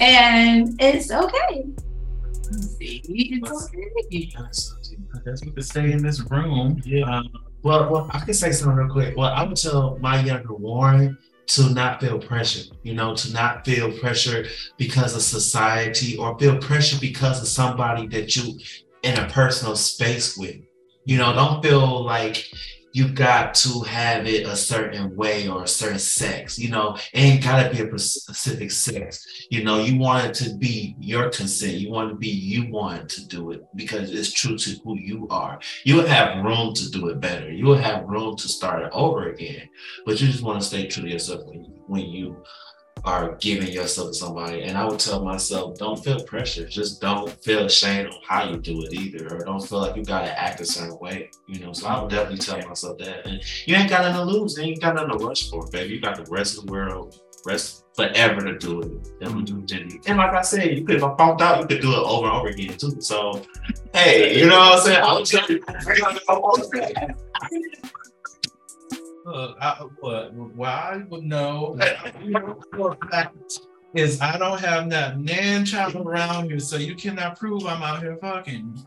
[0.01, 1.65] And it's okay.
[2.51, 4.31] It's okay.
[5.15, 6.81] I guess we could stay in this room.
[6.85, 7.05] Yeah.
[7.05, 7.29] Um,
[7.63, 9.17] Well, well, I can say something real quick.
[9.17, 11.19] Well, I would tell my younger Warren
[11.49, 14.47] to not feel pressure, you know, to not feel pressure
[14.77, 18.59] because of society or feel pressure because of somebody that you
[19.03, 20.57] in a personal space with.
[21.05, 22.45] You know, don't feel like
[22.93, 26.59] you got to have it a certain way or a certain sex.
[26.59, 29.47] You know, it ain't gotta be a specific sex.
[29.51, 31.75] You know, you want it to be your consent.
[31.75, 35.29] You want to be you want to do it because it's true to who you
[35.31, 35.59] are.
[35.85, 37.53] You'll have room to do it better.
[37.53, 39.69] You will have room to start it over again.
[40.07, 42.43] But you just want to stay true to yourself when, when you
[43.09, 44.65] are giving yourself to somebody.
[44.65, 46.69] And I would tell myself, don't feel pressure.
[46.69, 50.05] Just don't feel ashamed on how you do it either, or don't feel like you
[50.05, 51.31] gotta act a certain way.
[51.47, 53.27] You know, so I would definitely tell myself that.
[53.27, 55.95] And you ain't got nothing to lose, you ain't got nothing to rush for, baby.
[55.95, 58.91] You got the rest of the world, rest forever to do it.
[59.23, 62.27] And like I said, you could if I found out, you could do it over
[62.27, 63.01] and over again too.
[63.01, 63.43] So
[63.95, 65.03] hey, you know what I'm saying?
[65.03, 65.15] I
[65.49, 65.65] you.
[69.29, 71.77] Look, I, what, what I would know
[72.75, 73.61] for a fact
[73.95, 78.01] is I don't have that nan child around me, so you cannot prove I'm out
[78.01, 78.87] here fucking.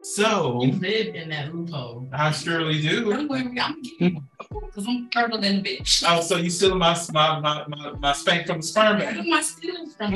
[0.00, 2.08] So You live in that loophole.
[2.14, 3.10] I surely do.
[3.10, 4.24] Don't worry, I'm getting.
[4.38, 6.02] Because I'm fertile than a bitch.
[6.06, 9.26] Oh, so you still my my my my, my spank from the sperm bank?
[9.26, 10.12] My students from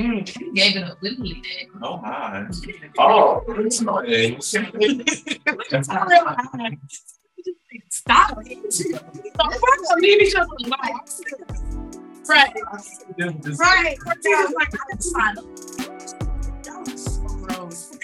[0.55, 1.43] gave it up willingly.
[1.43, 1.67] Dad.
[1.83, 2.47] Oh my.
[2.99, 6.79] Oh, Stop it.
[7.89, 8.37] Stop
[9.99, 10.73] leave each other alone.
[12.29, 12.55] Right.
[13.59, 13.97] Right.
[14.07, 14.73] Like,
[17.59, 17.99] was.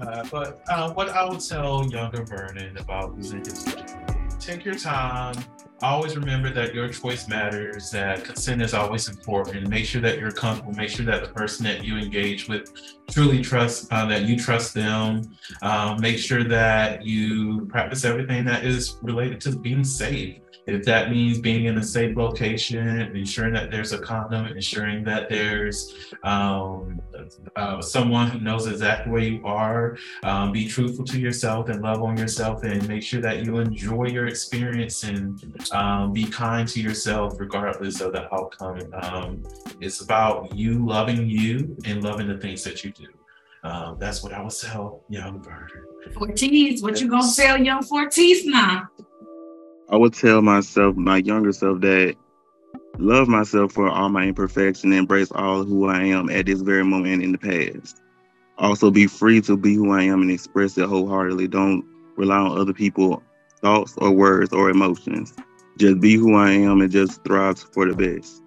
[0.00, 4.03] Uh, but uh, what I would tell younger Vernon about losing his virginity,
[4.38, 5.34] take your time.
[5.82, 9.68] Always remember that your choice matters, that consent is always important.
[9.68, 10.72] Make sure that you're comfortable.
[10.72, 12.72] Make sure that the person that you engage with
[13.10, 15.22] truly trust, uh, that you trust them.
[15.62, 20.38] Um, make sure that you practice everything that is related to being safe.
[20.66, 25.28] If that means being in a safe location, ensuring that there's a condom, ensuring that
[25.28, 27.00] there's um,
[27.56, 32.02] uh, someone who knows exactly where you are, um, be truthful to yourself and love
[32.02, 36.80] on yourself, and make sure that you enjoy your experience and um, be kind to
[36.80, 38.80] yourself regardless of the outcome.
[38.94, 39.42] Um,
[39.80, 43.06] it's about you loving you and loving the things that you do.
[43.64, 45.72] Um, that's what I would tell young bird.
[46.12, 48.88] Phortise, what you gonna sell young Phortise now?
[49.90, 52.16] I would tell myself, my younger self, that
[52.98, 57.22] love myself for all my imperfection, embrace all who I am at this very moment
[57.22, 58.00] in the past.
[58.58, 61.48] Also, be free to be who I am and express it wholeheartedly.
[61.48, 61.84] Don't
[62.16, 63.20] rely on other people's
[63.60, 65.34] thoughts or words or emotions.
[65.76, 68.42] Just be who I am and just thrive for the best.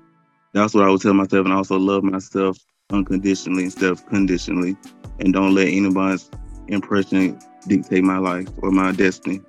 [0.53, 2.57] That's what I would tell myself, and also love myself
[2.89, 4.77] unconditionally instead of conditionally,
[5.19, 6.31] and don't let anybody's
[6.67, 9.41] impression dictate my life or my destiny.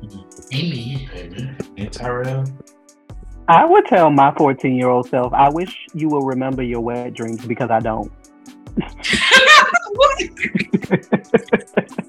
[0.00, 0.37] Mm-hmm.
[0.54, 1.10] Amen.
[1.14, 1.56] Amen.
[1.76, 2.44] And Tyrell,
[3.48, 7.14] I would tell my 14 year old self, I wish you will remember your wet
[7.14, 8.12] dreams because I don't.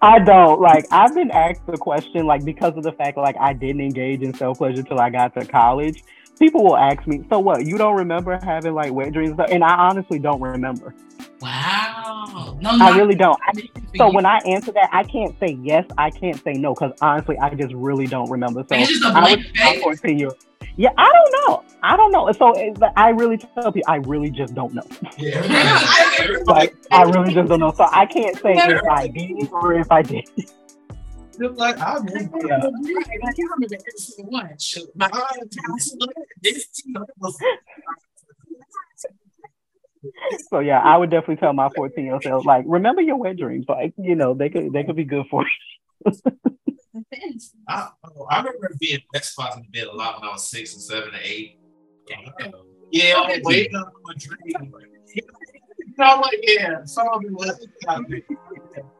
[0.00, 0.60] I don't.
[0.60, 4.22] Like, I've been asked the question, like, because of the fact, like, I didn't engage
[4.22, 6.02] in self pleasure till I got to college.
[6.38, 7.64] People will ask me, so what?
[7.64, 9.38] You don't remember having, like, wet dreams?
[9.50, 10.94] And I honestly don't remember.
[11.40, 12.58] Wow.
[12.60, 13.38] No, I really don't.
[13.46, 13.52] I,
[13.96, 17.38] so when I answer that, I can't say yes, I can't say no, because honestly,
[17.38, 18.64] I just really don't remember.
[18.68, 19.82] So It's just a I blank I'm face.
[19.82, 20.30] 14 year
[20.76, 21.64] Yeah, I don't know.
[21.82, 22.30] I don't know.
[22.32, 24.82] So eh, it's, I really tell people, I really just don't know.
[25.18, 25.36] Yeah,
[26.18, 27.72] everybody, everybody, Like, I really just don't know.
[27.72, 30.28] So I can't say if I did or if I did.
[31.36, 32.70] Just like I mean, Yeah.
[34.94, 35.08] My
[40.50, 43.36] So yeah, I would definitely tell my 14 year old self, like, remember your wet
[43.36, 43.66] dreams.
[43.68, 46.12] Like, you know, they could they could be good for you.
[47.68, 50.48] I, oh, I remember being best spots in the bed a lot when I was
[50.48, 51.58] six and seven and eight.
[52.90, 54.72] Yeah, I'm waiting on my dream.
[55.14, 55.22] You
[55.98, 57.66] know, like, yeah, some of it was.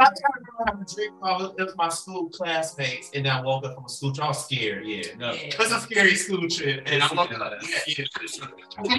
[0.00, 1.46] I can't remember having a dream call.
[1.58, 4.24] It was my school classmates, and I woke up from a school trip.
[4.24, 4.86] I was scared.
[4.86, 5.40] Yeah, no, Yeah.
[5.40, 7.52] it was a scary school trip, and I woke up.
[7.86, 8.04] Yeah,
[8.84, 8.98] yeah.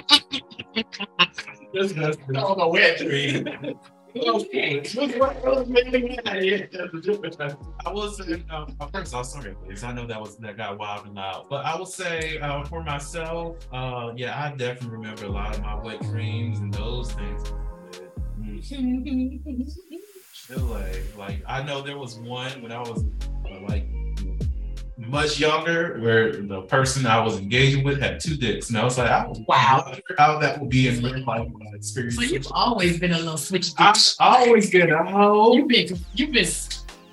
[1.72, 3.46] Was that was a wet dream.
[4.16, 4.82] Okay.
[7.86, 9.84] I was in, um, first off, sorry, please.
[9.84, 12.82] I know that was that got wild and loud, but I will say uh, for
[12.82, 17.52] myself, uh, yeah, I definitely remember a lot of my wet dreams and those things.
[18.40, 19.70] Mm.
[20.50, 21.02] Chile.
[21.16, 23.04] Like I know there was one when I was
[23.46, 23.86] uh, like
[24.96, 28.68] much younger where the person I was engaging with had two dicks.
[28.68, 29.92] And I was like, I was Wow.
[30.18, 33.72] how that would be in real life experience So you've always been a little switch.
[33.78, 35.54] I always get a hoe.
[35.54, 36.48] You've been you've been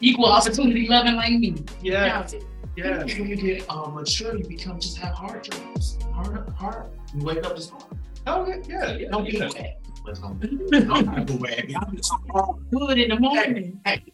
[0.02, 1.56] equal opportunity loving like me.
[1.82, 2.28] Yeah,
[2.76, 3.04] yeah.
[3.04, 5.98] When you get um, mature, you become just have hard dreams.
[6.14, 6.92] Hard, hard.
[7.16, 7.98] You wake up just hard.
[8.28, 8.92] Oh yeah, yeah.
[8.94, 9.10] yeah.
[9.10, 9.32] Don't yeah.
[9.32, 9.87] get wet.
[10.08, 10.40] But, um,
[10.74, 11.70] I'm not go back.
[11.76, 12.56] I'm just hard.
[12.72, 13.82] Good in the morning.
[13.86, 14.06] Hey,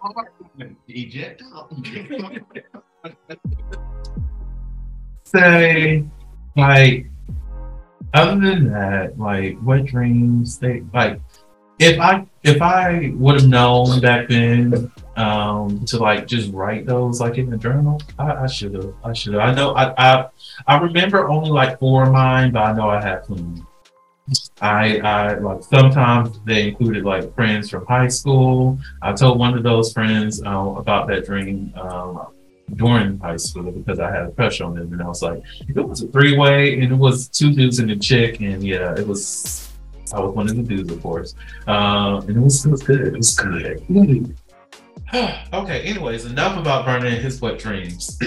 [0.00, 0.28] hard.
[0.88, 1.42] Eject.
[5.24, 6.04] Say,
[6.56, 7.06] like,
[8.14, 11.20] other than that, like, what dreams they like?
[11.78, 17.20] If I if I would have known back then um to like just write those
[17.20, 18.94] like in the journal, I, I should have.
[19.04, 19.42] I should have.
[19.42, 19.72] I know.
[19.72, 20.28] I, I
[20.66, 23.62] I remember only like four of mine, but I know I had plenty.
[24.60, 28.78] I, I like sometimes they included like friends from high school.
[29.02, 32.28] I told one of those friends uh, about that dream um,
[32.76, 35.76] during high school because I had a crush on them, and I was like, it
[35.76, 39.06] was a three way, and it was two dudes and a chick, and yeah, it
[39.06, 39.68] was.
[40.14, 41.34] I was one of the dudes, of course,
[41.66, 43.00] uh, and it was it was good.
[43.00, 44.36] It was good.
[45.52, 45.82] okay.
[45.82, 48.18] Anyways, enough about Vernon and his wet dreams.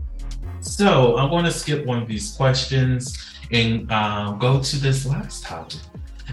[0.60, 5.44] so I'm going to skip one of these questions and um, go to this last
[5.44, 5.80] topic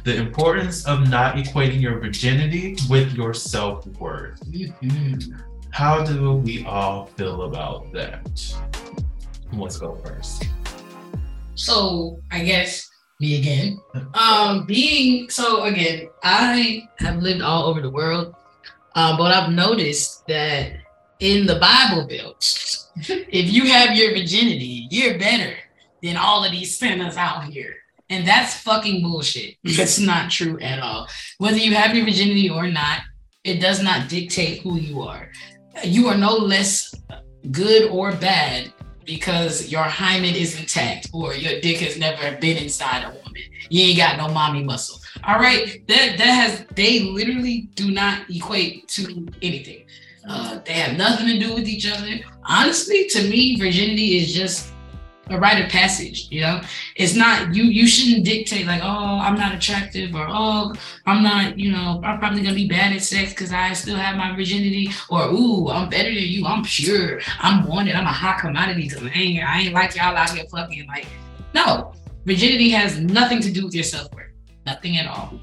[0.03, 4.41] the importance of not equating your virginity with your self worth.
[5.71, 8.27] How do we all feel about that?
[9.53, 10.49] Let's go first.
[11.55, 12.89] So I guess
[13.19, 13.79] me again.
[14.13, 18.35] Um, being so again, I have lived all over the world,
[18.95, 20.73] um, but I've noticed that
[21.19, 25.55] in the Bible Belt, if you have your virginity, you're better
[26.03, 27.75] than all of these sinners out here.
[28.09, 29.55] And that's fucking bullshit.
[29.63, 31.07] That's not true at all.
[31.37, 32.99] Whether you have your virginity or not,
[33.43, 35.31] it does not dictate who you are.
[35.83, 36.93] You are no less
[37.49, 38.71] good or bad
[39.05, 43.41] because your hymen is intact or your dick has never been inside a woman.
[43.69, 44.99] You ain't got no mommy muscle.
[45.23, 45.81] All right.
[45.87, 49.85] That that has they literally do not equate to anything.
[50.27, 52.19] Uh, they have nothing to do with each other.
[52.45, 54.72] Honestly, to me, virginity is just
[55.27, 56.27] a rite of passage.
[56.29, 56.61] You know,
[56.95, 57.63] it's not you.
[57.63, 60.73] You shouldn't dictate like, oh, I'm not attractive, or oh,
[61.05, 61.57] I'm not.
[61.57, 64.89] You know, I'm probably gonna be bad at sex because I still have my virginity,
[65.09, 66.45] or ooh, I'm better than you.
[66.45, 67.21] I'm pure.
[67.39, 67.95] I'm wanted.
[67.95, 71.07] I'm a hot commodity because I ain't, I ain't like y'all out here fucking like.
[71.53, 71.93] No,
[72.25, 74.31] virginity has nothing to do with your self worth.
[74.65, 75.39] Nothing at all.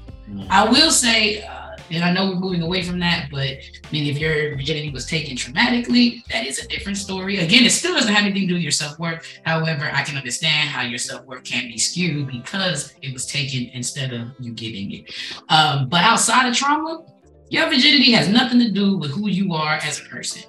[0.49, 1.60] I will say, uh,
[1.93, 5.05] and I know we're moving away from that, but I mean, if your virginity was
[5.05, 7.37] taken traumatically, that is a different story.
[7.37, 9.25] Again, it still doesn't have anything to do with your self worth.
[9.43, 13.69] However, I can understand how your self worth can be skewed because it was taken
[13.73, 15.13] instead of you giving it.
[15.49, 17.03] Um, but outside of trauma,
[17.49, 20.43] your virginity has nothing to do with who you are as a person.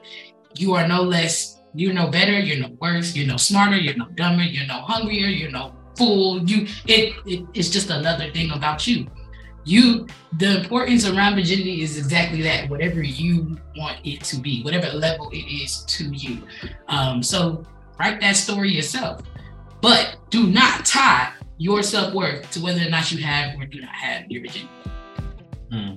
[0.55, 4.07] You are no less, you're no better, you're no worse, you're no smarter, you're no
[4.15, 6.43] dumber, you're no hungrier, you're no fool.
[6.49, 9.07] You it, it it's just another thing about you
[9.65, 10.07] you
[10.39, 15.31] the importance around virginity is exactly that whatever you want it to be whatever level
[15.31, 16.43] it is to you
[16.89, 17.65] um so
[17.99, 19.23] write that story yourself
[19.81, 23.95] but do not tie your self-worth to whether or not you have or do not
[23.95, 24.69] have your virginity
[25.73, 25.95] Hmm.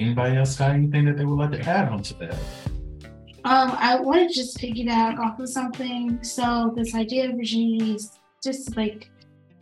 [0.00, 2.34] Anybody else got anything that they would like to add on to that?
[3.44, 6.18] Um, I want to just piggyback off of something.
[6.24, 9.10] So this idea of virginity is just like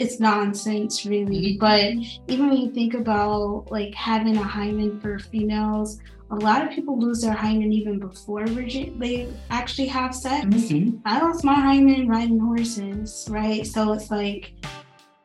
[0.02, 1.56] it's nonsense, really.
[1.56, 1.58] Mm-hmm.
[1.58, 6.00] But even when you think about like having a hymen for females,
[6.30, 10.46] a lot of people lose their hymen even before virgin they actually have sex.
[10.46, 10.98] Mm-hmm.
[11.04, 13.66] I lost my hymen riding horses, right?
[13.66, 14.52] So it's like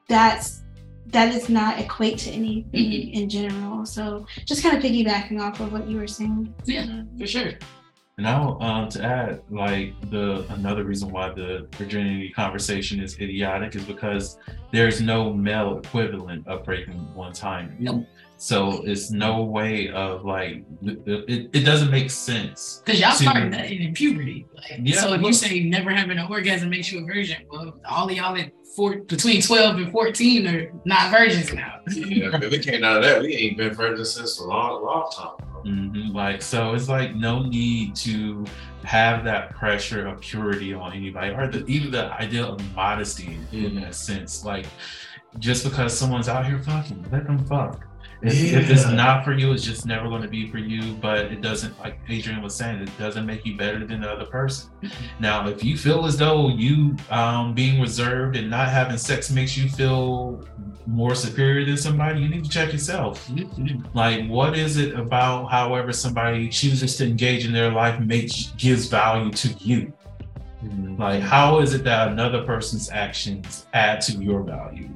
[0.08, 0.64] that's
[1.08, 3.14] that does not equate to anything mm-hmm.
[3.18, 3.86] in general.
[3.86, 6.54] So just kind of piggybacking off of what you were saying.
[6.66, 7.54] yeah for sure
[8.20, 13.76] And now, um, to add, like the another reason why the virginity conversation is idiotic
[13.76, 14.40] is because
[14.72, 17.76] there's no male equivalent of breaking one time.
[17.78, 18.08] Nope.
[18.38, 22.82] So it's no way of like it, it, it doesn't make sense.
[22.84, 25.92] because y'all to- start nutting in puberty like, Yeah, so if well- you say never
[25.92, 29.76] having an orgasm makes you a virgin well all of y'all at four, between 12
[29.78, 33.22] and 14 are not virgins now Yeah, we came out of that.
[33.22, 35.57] We ain't been virgins since a long, long time.
[35.68, 38.46] Mhm, Like so, it's like no need to
[38.84, 43.76] have that pressure of purity on anybody, or the, even the idea of modesty in
[43.82, 44.46] that sense.
[44.46, 44.68] Like
[45.40, 47.87] just because someone's out here fucking, let them fuck.
[48.22, 50.94] If, if it's not for you, it's just never going to be for you.
[50.96, 54.26] But it doesn't, like Adrian was saying, it doesn't make you better than the other
[54.26, 54.72] person.
[54.82, 55.22] Mm-hmm.
[55.22, 59.56] Now, if you feel as though you um, being reserved and not having sex makes
[59.56, 60.48] you feel
[60.88, 63.28] more superior than somebody, you need to check yourself.
[63.28, 63.86] Mm-hmm.
[63.96, 68.88] Like, what is it about however somebody chooses to engage in their life makes gives
[68.88, 69.94] value to you?
[70.64, 71.00] Mm-hmm.
[71.00, 74.90] Like, how is it that another person's actions add to your value?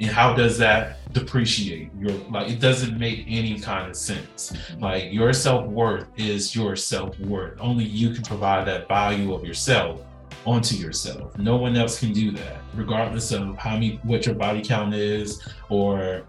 [0.00, 4.52] And how does that depreciate your like it doesn't make any kind of sense.
[4.78, 7.58] Like your self-worth is your self-worth.
[7.60, 10.02] Only you can provide that value of yourself
[10.46, 11.36] onto yourself.
[11.38, 15.46] No one else can do that, regardless of how many what your body count is
[15.68, 16.24] or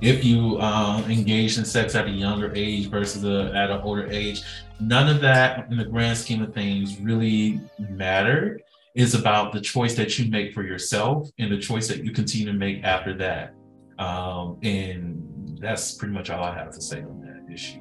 [0.00, 4.06] if you uh, engage in sex at a younger age versus a, at an older
[4.10, 4.42] age,
[4.78, 8.60] none of that in the grand scheme of things really matter.
[8.94, 12.46] Is about the choice that you make for yourself and the choice that you continue
[12.46, 13.52] to make after that.
[13.98, 17.80] Um, and that's pretty much all I have to say on that issue.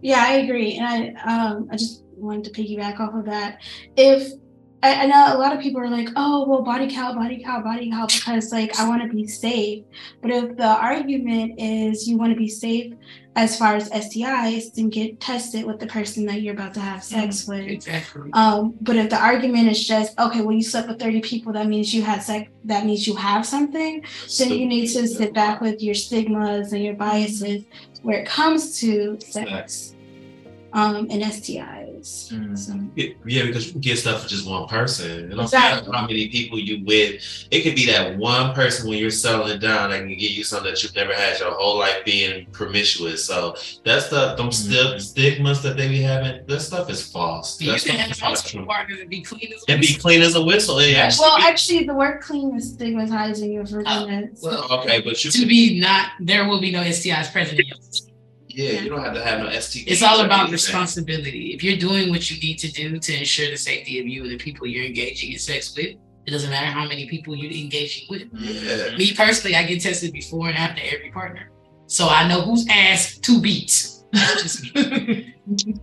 [0.00, 0.78] Yeah, I agree.
[0.78, 3.60] And I um I just wanted to piggyback off of that.
[3.96, 4.32] If
[4.82, 7.64] I, I know a lot of people are like, oh well body count, body count,
[7.64, 9.84] body count because like I want to be safe.
[10.22, 12.94] But if the argument is you want to be safe
[13.36, 17.04] as far as STIs, then get tested with the person that you're about to have
[17.04, 17.68] sex with.
[17.68, 18.30] Exactly.
[18.32, 21.66] Um, but if the argument is just okay, well, you slept with 30 people, that
[21.66, 24.02] means you had sex, that means you have something,
[24.38, 27.64] then you need to sit back with your stigmas and your biases
[28.02, 29.94] where it comes to sex
[30.72, 31.85] um, and STIs.
[32.02, 32.88] So, mm-hmm.
[32.96, 35.10] Yeah, because you can get stuff for just one person.
[35.10, 35.88] It don't Exactly.
[35.88, 37.22] matter how many people you with.
[37.50, 40.70] It could be that one person when you're settling down that can give you something
[40.70, 43.24] that you've never had your whole life being promiscuous.
[43.24, 44.98] So that stuff, them mm-hmm.
[44.98, 47.60] sti- stigmas that they be having, that stuff is false.
[47.60, 50.42] You That's can have multiple partners and be clean as and be clean as a
[50.42, 50.82] whistle.
[50.82, 51.10] Yeah.
[51.18, 54.32] well, actually, the word clean is stigmatizing your virginity.
[54.42, 57.60] Oh, well, okay, but you to be not there will be no STIs present
[58.56, 58.74] system.
[58.74, 59.84] yeah, you don't have to have no STD.
[59.86, 61.54] It's all about responsibility.
[61.54, 64.32] If you're doing what you need to do to ensure the safety of you and
[64.32, 65.96] the people you're engaging in sex with,
[66.26, 68.28] it doesn't matter how many people you're engaging with.
[68.32, 68.96] Yeah.
[68.96, 71.50] Me personally, I get tested before and after every partner.
[71.86, 73.88] So I know who's ass to beat.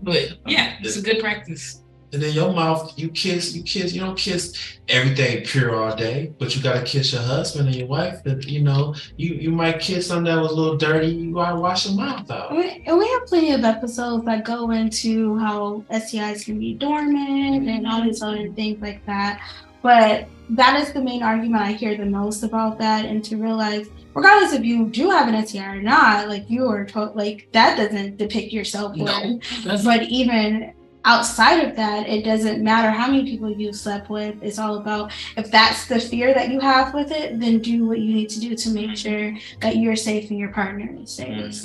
[0.01, 1.82] But yeah, it's a good practice.
[2.13, 6.31] And then your mouth, you kiss, you kiss, you don't kiss everything pure all day,
[6.37, 8.23] but you gotta kiss your husband and your wife.
[8.23, 11.07] That you know, you you might kiss something that was a little dirty.
[11.07, 12.51] You gotta wash your mouth out.
[12.51, 17.87] And we, have plenty of episodes that go into how STIs can be dormant and
[17.87, 19.41] all these other things like that.
[19.81, 23.87] But that is the main argument I hear the most about that, and to realize,
[24.13, 27.75] regardless if you do have an STI or not, like you are to- like that
[27.75, 28.95] doesn't depict yourself.
[28.95, 30.73] No, that's But even
[31.05, 34.41] outside of that, it doesn't matter how many people you slept with.
[34.41, 37.99] It's all about if that's the fear that you have with it, then do what
[37.99, 41.63] you need to do to make sure that you're safe and your partner is safe.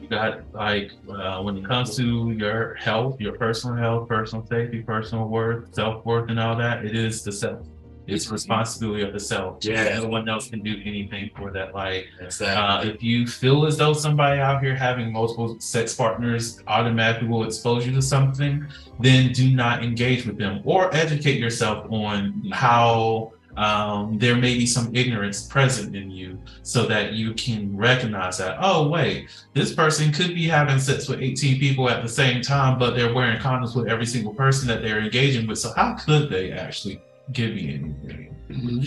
[0.00, 4.82] You got like uh, when it comes to your health, your personal health, personal safety,
[4.82, 7.60] personal worth, self worth, and all that, it is the self.
[8.06, 9.64] It's responsibility of the self.
[9.64, 10.00] Yeah.
[10.00, 11.74] no one else can do anything for that.
[11.74, 12.90] Like Exactly.
[12.90, 17.44] Uh, if you feel as though somebody out here having multiple sex partners automatically will
[17.44, 18.66] expose you to something,
[18.98, 24.66] then do not engage with them or educate yourself on how um, there may be
[24.66, 30.12] some ignorance present in you so that you can recognize that, oh, wait, this person
[30.12, 33.76] could be having sex with 18 people at the same time, but they're wearing condoms
[33.76, 35.58] with every single person that they're engaging with.
[35.58, 37.00] So, how could they actually
[37.30, 38.32] give you anything?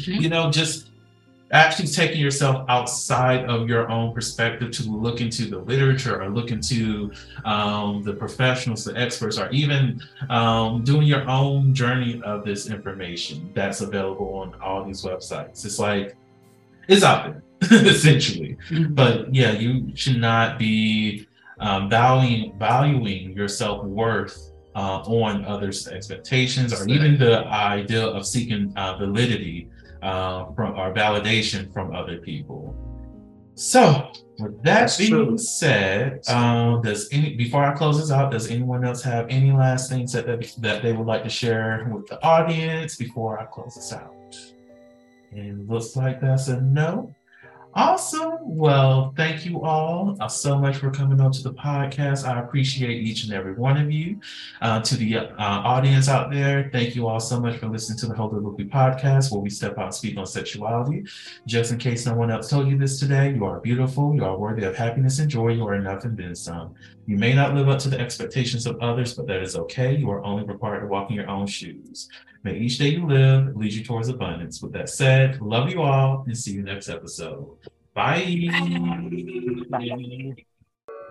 [0.06, 0.90] you know, just
[1.52, 6.52] actually taking yourself outside of your own perspective to look into the literature or look
[6.52, 7.12] into
[7.46, 13.52] um, the professionals, the experts, or even um, doing your own journey of this information
[13.54, 15.64] that's available on all these websites.
[15.66, 16.16] It's like,
[16.88, 17.42] it's out there,
[17.88, 18.58] essentially.
[18.90, 21.28] But yeah, you should not be
[21.60, 28.26] um, valuing valuing your self worth uh, on others' expectations or even the idea of
[28.26, 29.70] seeking uh, validity
[30.02, 32.76] uh, from or validation from other people.
[33.56, 35.38] So, with that That's being true.
[35.38, 39.90] said, um, does any before I close this out, does anyone else have any last
[39.90, 43.76] things that that, that they would like to share with the audience before I close
[43.76, 44.36] this out?
[45.32, 47.15] And looks like that's a no.
[47.78, 48.38] Awesome.
[48.42, 52.26] Well, thank you all uh, so much for coming on to the podcast.
[52.26, 54.22] I appreciate each and every one of you.
[54.62, 58.06] Uh, to the uh, audience out there, thank you all so much for listening to
[58.06, 61.04] the Holiloquy podcast, where we step out and speak on sexuality.
[61.48, 64.38] Just in case no one else told you this today, you are beautiful, you are
[64.38, 66.74] worthy of happiness and joy, you are enough and then some.
[67.08, 69.96] You may not live up to the expectations of others, but that is okay.
[69.96, 72.10] You are only required to walk in your own shoes.
[72.44, 74.62] May each day you live lead you towards abundance.
[74.62, 77.58] With that said, love you all and see you next episode.
[77.94, 78.48] Bye.